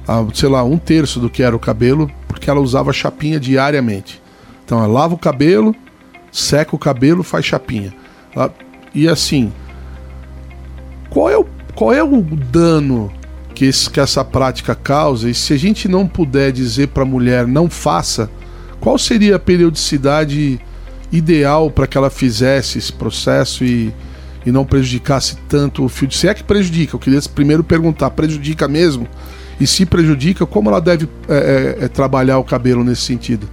[0.07, 4.23] A, sei lá, um terço do que era o cabelo, porque ela usava chapinha diariamente.
[4.65, 5.75] Então ela lava o cabelo,
[6.33, 7.93] seca o cabelo, faz chapinha.
[8.95, 9.53] E assim,
[11.11, 13.13] qual é o, qual é o dano
[13.55, 15.29] que, esse, que essa prática causa?
[15.29, 18.31] E se a gente não puder dizer para a mulher não faça,
[18.81, 20.59] qual seria a periodicidade
[21.13, 23.93] ideal para que ela fizesse esse processo e,
[24.45, 26.17] e não prejudicasse tanto o fio de.
[26.17, 29.07] Se é que prejudica, eu queria primeiro perguntar: prejudica mesmo?
[29.61, 33.49] E se prejudica, como ela deve é, é, é trabalhar o cabelo nesse sentido?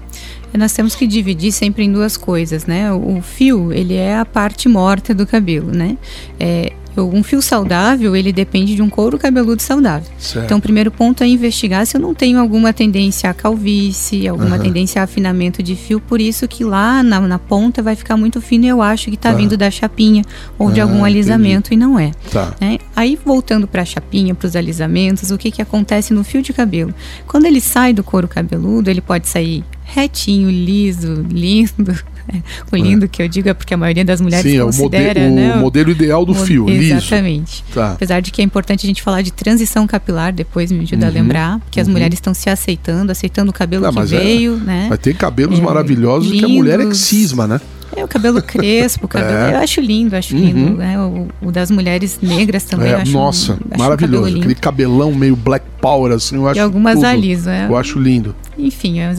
[0.57, 2.91] nós temos que dividir sempre em duas coisas, né?
[2.93, 5.97] O fio, ele é a parte morta do cabelo, né?
[6.39, 10.09] É, um fio saudável, ele depende de um couro cabeludo saudável.
[10.17, 10.45] Certo.
[10.45, 14.55] Então, o primeiro ponto é investigar se eu não tenho alguma tendência a calvície, alguma
[14.55, 14.61] uhum.
[14.61, 18.41] tendência a afinamento de fio, por isso que lá na, na ponta vai ficar muito
[18.41, 19.35] fino e eu acho que está tá.
[19.35, 20.23] vindo da chapinha
[20.57, 21.75] ou de ah, algum alisamento entendi.
[21.75, 22.11] e não é.
[22.31, 22.53] Tá.
[22.61, 26.41] é aí, voltando para a chapinha, para os alisamentos, o que, que acontece no fio
[26.41, 26.93] de cabelo?
[27.27, 31.95] Quando ele sai do couro cabeludo, ele pode sair retinho, liso, lindo.
[32.71, 33.07] O lindo é.
[33.07, 35.55] que eu digo é porque a maioria das mulheres Sim, considera, é o, né?
[35.55, 37.63] o modelo ideal do o, fio, Exatamente.
[37.73, 37.93] Tá.
[37.93, 41.11] Apesar de que é importante a gente falar de transição capilar, depois me ajuda uhum,
[41.11, 41.93] a lembrar, que as uhum.
[41.93, 44.03] mulheres estão se aceitando, aceitando o cabelo ah, que é.
[44.03, 44.87] veio, é, né?
[44.89, 46.39] Mas tem cabelos é, maravilhosos lindos.
[46.39, 47.61] que a mulher é que cisma, né?
[47.95, 49.37] É, o cabelo crespo, o cabelo.
[49.37, 49.53] É.
[49.53, 50.71] Eu acho lindo, acho lindo.
[50.71, 50.75] Uhum.
[50.75, 50.99] Né?
[50.99, 52.91] O, o, das mulheres negras também.
[52.91, 54.37] É, nossa, acho maravilhoso.
[54.37, 56.59] Aquele cabelão meio black power, assim, eu acho.
[56.59, 57.67] E algumas aliso, é.
[57.67, 58.35] Eu acho lindo.
[58.57, 59.13] Enfim, é.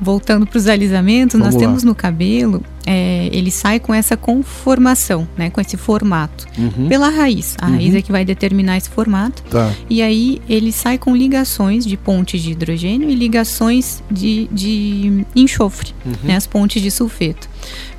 [0.00, 1.68] voltando para os alisamentos, Vamos nós lá.
[1.68, 6.88] temos no cabelo, é, ele sai com essa conformação, né, com esse formato, uhum.
[6.88, 7.54] pela raiz.
[7.60, 7.72] A uhum.
[7.72, 9.42] raiz é que vai determinar esse formato.
[9.42, 9.70] Tá.
[9.90, 15.92] E aí ele sai com ligações de pontes de hidrogênio e ligações de, de enxofre,
[16.06, 16.14] uhum.
[16.24, 17.46] né, as pontes de sulfeto.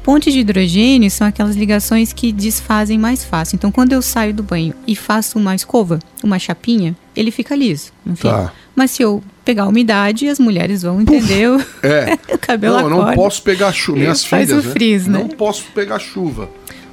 [0.02, 3.58] Pontes de hidrogênio são aquelas ligações que desfazem mais fácil.
[3.58, 7.92] Então, quando eu saio do banho e faço uma escova, uma chapinha, ele fica liso.
[8.08, 8.30] Enfim.
[8.30, 8.52] Tá.
[8.80, 12.18] Mas se eu pegar umidade, as mulheres vão entender Puf, é.
[12.34, 13.06] o cabelo Não, acorda.
[13.08, 14.00] não posso pegar chuva.
[14.00, 15.18] Minhas faz filhas, o frizz, né?
[15.18, 15.24] né?
[15.26, 16.50] Não posso pegar chuva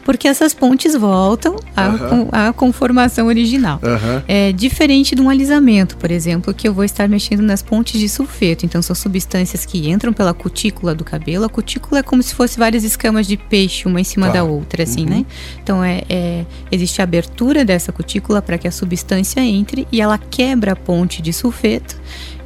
[0.07, 2.29] porque essas pontes voltam à, uhum.
[2.31, 3.81] à conformação original.
[3.83, 4.23] Uhum.
[4.29, 8.09] É diferente de um alisamento, por exemplo, que eu vou estar mexendo nas pontes de
[8.09, 8.65] sulfeto.
[8.65, 11.45] Então, são substâncias que entram pela cutícula do cabelo.
[11.45, 14.35] A cutícula é como se fosse várias escamas de peixe, uma em cima tá.
[14.35, 15.11] da outra, assim, uhum.
[15.11, 15.27] né?
[15.61, 20.19] Então, é, é, existe a abertura dessa cutícula para que a substância entre e ela
[20.19, 21.97] quebra a ponte de sulfeto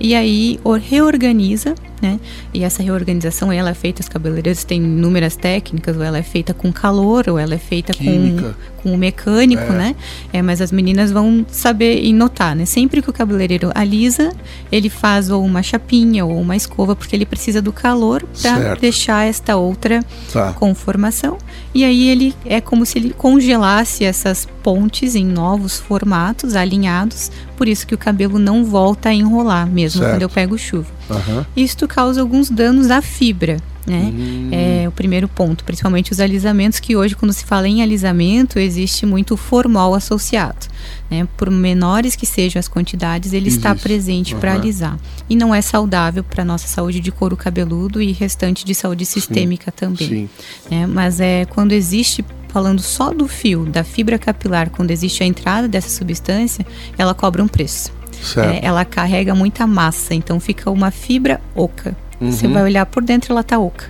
[0.01, 2.19] e aí reorganiza, né?
[2.55, 6.55] E essa reorganização ela é feita, os cabeleireiros têm inúmeras técnicas, ou ela é feita
[6.55, 9.71] com calor, ou ela é feita com, com o mecânico, é.
[9.71, 9.97] né?
[10.33, 12.65] É, mas as meninas vão saber e notar, né?
[12.65, 14.33] Sempre que o cabeleireiro alisa,
[14.71, 19.27] ele faz ou uma chapinha ou uma escova, porque ele precisa do calor para deixar
[19.27, 20.53] esta outra tá.
[20.53, 21.39] conformação.
[21.75, 27.69] E aí ele é como se ele congelasse essas pontes em novos formatos, alinhados, por
[27.69, 30.15] isso que o cabelo não volta a enrolar, mesmo certo.
[30.15, 31.00] quando eu pego chuva.
[31.15, 31.45] Uhum.
[31.57, 33.59] Isto causa alguns danos à fibra.
[33.87, 34.13] Né?
[34.15, 34.49] Hum.
[34.53, 39.07] É o primeiro ponto, principalmente os alisamentos, que hoje, quando se fala em alisamento, existe
[39.07, 40.67] muito formol associado.
[41.11, 41.27] Né?
[41.37, 43.59] Por menores que sejam as quantidades, ele Existe.
[43.59, 44.41] está presente uhum.
[44.41, 44.99] para alisar.
[45.29, 49.05] E não é saudável para a nossa saúde de couro cabeludo e restante de saúde
[49.05, 49.77] sistêmica Sim.
[49.77, 50.09] também.
[50.09, 50.29] Sim.
[50.71, 50.87] Né?
[50.87, 55.69] Mas é quando existe falando só do fio, da fibra capilar, quando existe a entrada
[55.69, 56.67] dessa substância,
[56.99, 57.93] ela cobra um preço.
[58.37, 61.97] É, ela carrega muita massa, então fica uma fibra oca.
[62.21, 62.31] Uhum.
[62.31, 63.87] Você vai olhar por dentro, ela tá oca.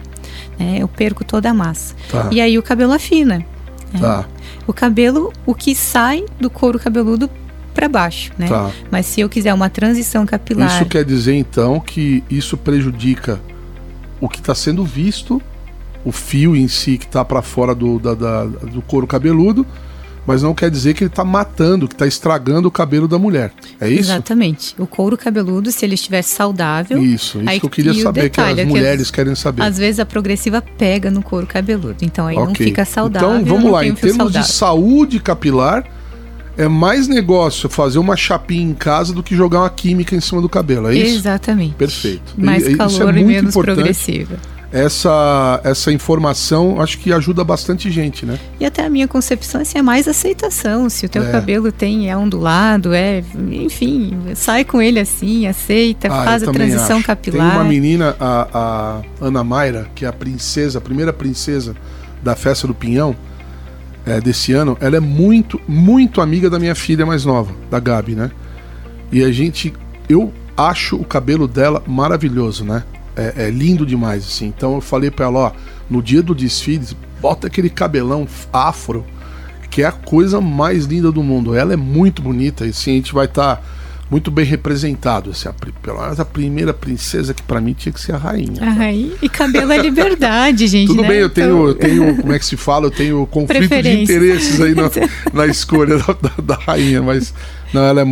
[0.58, 1.94] É, eu perco toda a massa.
[2.10, 2.28] Tá.
[2.30, 3.44] E aí o cabelo afina.
[3.94, 3.98] É.
[3.98, 4.24] Tá.
[4.66, 7.28] O cabelo, o que sai do couro cabeludo
[7.74, 8.48] para baixo, né?
[8.48, 8.70] Tá.
[8.90, 10.68] Mas se eu quiser uma transição capilar.
[10.76, 13.40] Isso quer dizer então que isso prejudica
[14.20, 15.40] o que está sendo visto,
[16.04, 19.66] o fio em si que está para fora do, da, da, do couro cabeludo
[20.30, 23.52] mas não quer dizer que ele está matando, que está estragando o cabelo da mulher.
[23.80, 24.12] É isso?
[24.12, 24.76] Exatamente.
[24.78, 27.02] O couro cabeludo, se ele estiver saudável.
[27.02, 29.62] Isso, isso aí, que eu queria saber, detalhe, que as mulheres que, querem saber.
[29.62, 32.46] Às vezes a progressiva pega no couro cabeludo, então aí okay.
[32.46, 33.40] não fica saudável.
[33.40, 34.40] Então vamos lá, em termos saudável.
[34.40, 35.84] de saúde capilar,
[36.56, 40.40] é mais negócio fazer uma chapinha em casa do que jogar uma química em cima
[40.40, 41.16] do cabelo, é isso?
[41.16, 41.74] Exatamente.
[41.74, 42.34] Perfeito.
[42.38, 43.74] Mais e, calor é e menos importante.
[43.74, 44.36] progressiva
[44.72, 48.38] essa, essa informação acho que ajuda bastante gente, né?
[48.58, 50.88] E até a minha concepção assim, é mais aceitação.
[50.88, 51.32] Se o teu é.
[51.32, 56.98] cabelo tem é ondulado, é, enfim, sai com ele assim, aceita, ah, faz a transição
[56.98, 57.06] acho.
[57.06, 57.50] capilar.
[57.50, 61.74] Tem uma menina, a, a, Ana Mayra, que é a princesa, a primeira princesa
[62.22, 63.16] da festa do Pinhão
[64.06, 68.14] é, desse ano, ela é muito, muito amiga da minha filha mais nova, da Gabi,
[68.14, 68.30] né?
[69.10, 69.74] E a gente,
[70.08, 72.84] eu acho o cabelo dela maravilhoso, né?
[73.20, 74.46] É, é lindo demais, assim.
[74.46, 75.52] Então eu falei para ela, ó,
[75.88, 76.86] no dia do desfile,
[77.20, 79.04] bota aquele cabelão afro,
[79.70, 81.54] que é a coisa mais linda do mundo.
[81.54, 83.62] Ela é muito bonita e assim, a gente vai estar tá
[84.10, 85.30] muito bem representado.
[85.30, 88.60] Assim, a, pelo menos a primeira princesa que para mim tinha que ser a rainha.
[88.60, 89.12] A rainha.
[89.22, 90.88] E cabelo é liberdade, gente.
[90.88, 91.08] Tudo né?
[91.08, 91.68] bem, eu tenho, então...
[91.68, 92.86] eu tenho, como é que se fala?
[92.86, 94.90] Eu tenho conflito de interesses aí na,
[95.32, 97.32] na escolha da, da, da rainha, mas
[97.72, 98.04] não, ela é,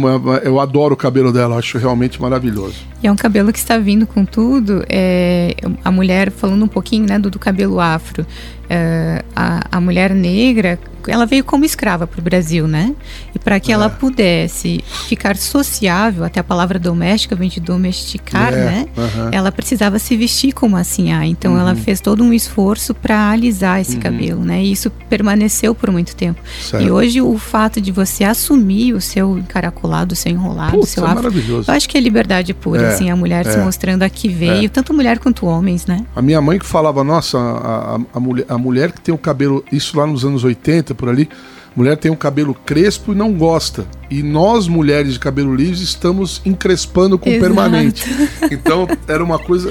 [0.44, 2.76] eu adoro o cabelo dela, acho realmente maravilhoso.
[3.02, 4.84] E é um cabelo que está vindo com tudo.
[4.88, 5.54] É,
[5.84, 8.26] a mulher, falando um pouquinho né, do, do cabelo afro,
[8.68, 12.94] é, a, a mulher negra, ela veio como escrava para o Brasil, né?
[13.34, 13.74] E para que é.
[13.74, 18.56] ela pudesse ficar sociável, até a palavra doméstica vem de domesticar, é.
[18.56, 18.86] né?
[18.96, 19.28] Uhum.
[19.32, 21.60] Ela precisava se vestir como assim, ah, então uhum.
[21.60, 24.00] ela fez todo um esforço para alisar esse uhum.
[24.00, 24.62] cabelo, né?
[24.62, 26.40] E isso permaneceu por muito tempo.
[26.60, 26.84] Certo.
[26.84, 31.04] E hoje o fato de você assumir o seu encaracolado, o seu enrolado, o seu
[31.04, 31.70] é afro, maravilhoso.
[31.70, 33.64] eu acho que é liberdade pura, é, assim, a mulher se é.
[33.64, 34.68] mostrando a que veio, é.
[34.68, 36.04] tanto mulher quanto homens, né?
[36.14, 39.18] A minha mãe que falava, nossa, a, a, a mulher, a mulher que tem o
[39.18, 41.28] cabelo, isso lá nos anos 80, por ali,
[41.74, 43.86] mulher tem um cabelo crespo e não gosta.
[44.10, 47.44] E nós, mulheres de cabelo liso, estamos encrespando com Exato.
[47.44, 48.04] permanente.
[48.50, 49.70] Então, era uma coisa.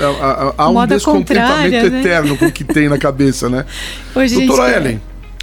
[0.58, 2.00] Há, um descontentamento né?
[2.00, 3.66] eterno com o que tem na cabeça, né?
[4.16, 5.02] Ô, Doutora Ellen,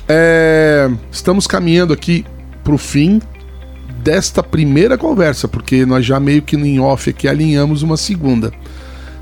[0.08, 2.24] é, estamos caminhando aqui
[2.62, 3.20] para o fim
[4.02, 8.52] desta primeira conversa, porque nós já meio que em off aqui alinhamos uma segunda.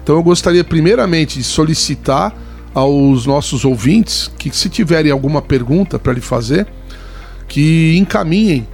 [0.02, 2.34] Então eu gostaria primeiramente de solicitar
[2.74, 6.66] aos nossos ouvintes que, se tiverem alguma pergunta para lhe fazer,
[7.48, 8.66] que encaminhem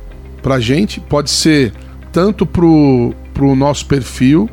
[0.42, 1.00] para a gente.
[1.00, 1.72] Pode ser
[2.12, 4.48] tanto para o nosso perfil,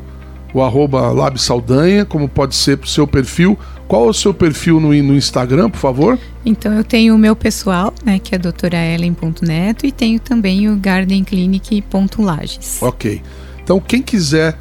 [0.53, 3.57] o arroba Lab Saldanha, como pode ser para o seu perfil.
[3.87, 6.19] Qual é o seu perfil no, no Instagram, por favor?
[6.43, 12.81] Então eu tenho o meu pessoal, né, que é doutoraellen.neto, e tenho também o gardenclinic.lages.
[12.81, 13.21] Ok.
[13.63, 14.57] Então quem quiser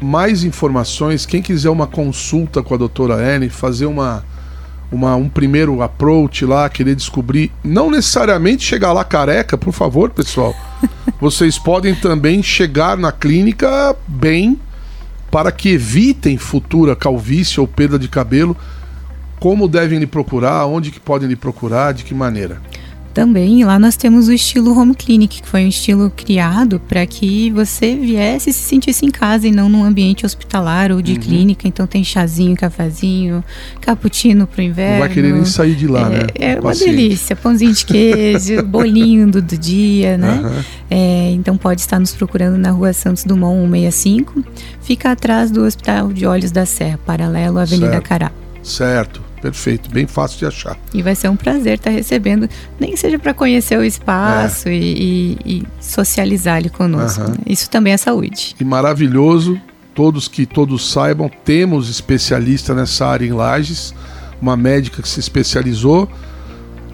[0.00, 4.24] mais informações, quem quiser uma consulta com a doutora Ellen, fazer uma,
[4.90, 10.54] uma, um primeiro approach lá, querer descobrir, não necessariamente chegar lá careca, por favor, pessoal.
[11.20, 14.58] Vocês podem também chegar na clínica bem
[15.30, 18.56] para que evitem futura calvície ou perda de cabelo.
[19.40, 22.62] Como devem lhe procurar, onde que podem lhe procurar, de que maneira?
[23.14, 27.48] Também lá nós temos o estilo home clinic, que foi um estilo criado para que
[27.52, 31.20] você viesse e se sentisse em casa e não num ambiente hospitalar ou de uhum.
[31.20, 31.68] clínica.
[31.68, 33.44] Então tem chazinho, cafezinho,
[33.80, 34.94] cappuccino pro inverno.
[34.94, 36.26] Não vai querer nem sair de lá, é, né?
[36.34, 40.40] É uma delícia, pãozinho de queijo, bolinho do, do, dia, né?
[40.42, 40.62] Uhum.
[40.90, 44.44] É, então pode estar nos procurando na rua Santos Dumont 165.
[44.82, 48.08] Fica atrás do Hospital de Olhos da Serra, paralelo à Avenida certo.
[48.08, 48.32] Cará.
[48.60, 50.78] Certo, perfeito, bem fácil de achar.
[50.94, 52.48] E vai ser um prazer estar recebendo,
[52.80, 54.74] nem seja para conhecer o espaço é.
[54.74, 54.78] e,
[55.44, 57.20] e, e, socializar ali conosco.
[57.20, 57.28] Uhum.
[57.28, 57.36] Né?
[57.46, 58.56] Isso também é saúde.
[58.58, 59.60] E maravilhoso,
[59.94, 63.94] todos que todos saibam, temos especialista nessa área em Lages,
[64.40, 66.08] uma médica que se especializou.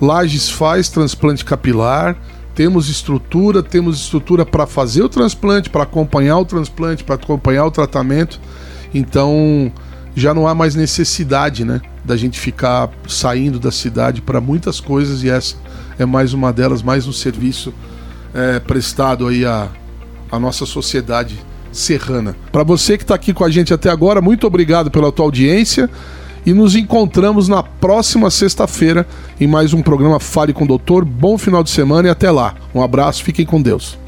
[0.00, 2.16] Lages faz transplante capilar,
[2.52, 7.70] temos estrutura, temos estrutura para fazer o transplante, para acompanhar o transplante, para acompanhar o
[7.70, 8.40] tratamento.
[8.92, 9.72] Então
[10.14, 15.22] já não há mais necessidade, né, da gente ficar saindo da cidade para muitas coisas
[15.22, 15.56] e essa
[15.98, 17.72] é mais uma delas, mais um serviço
[18.34, 19.68] é, prestado aí à,
[20.30, 21.38] à nossa sociedade
[21.72, 22.34] serrana.
[22.50, 25.88] Para você que está aqui com a gente até agora, muito obrigado pela tua audiência
[26.44, 29.06] e nos encontramos na próxima sexta-feira
[29.40, 31.04] em mais um programa Fale com o Doutor.
[31.04, 32.54] Bom final de semana e até lá.
[32.74, 34.00] Um abraço, fiquem com Deus.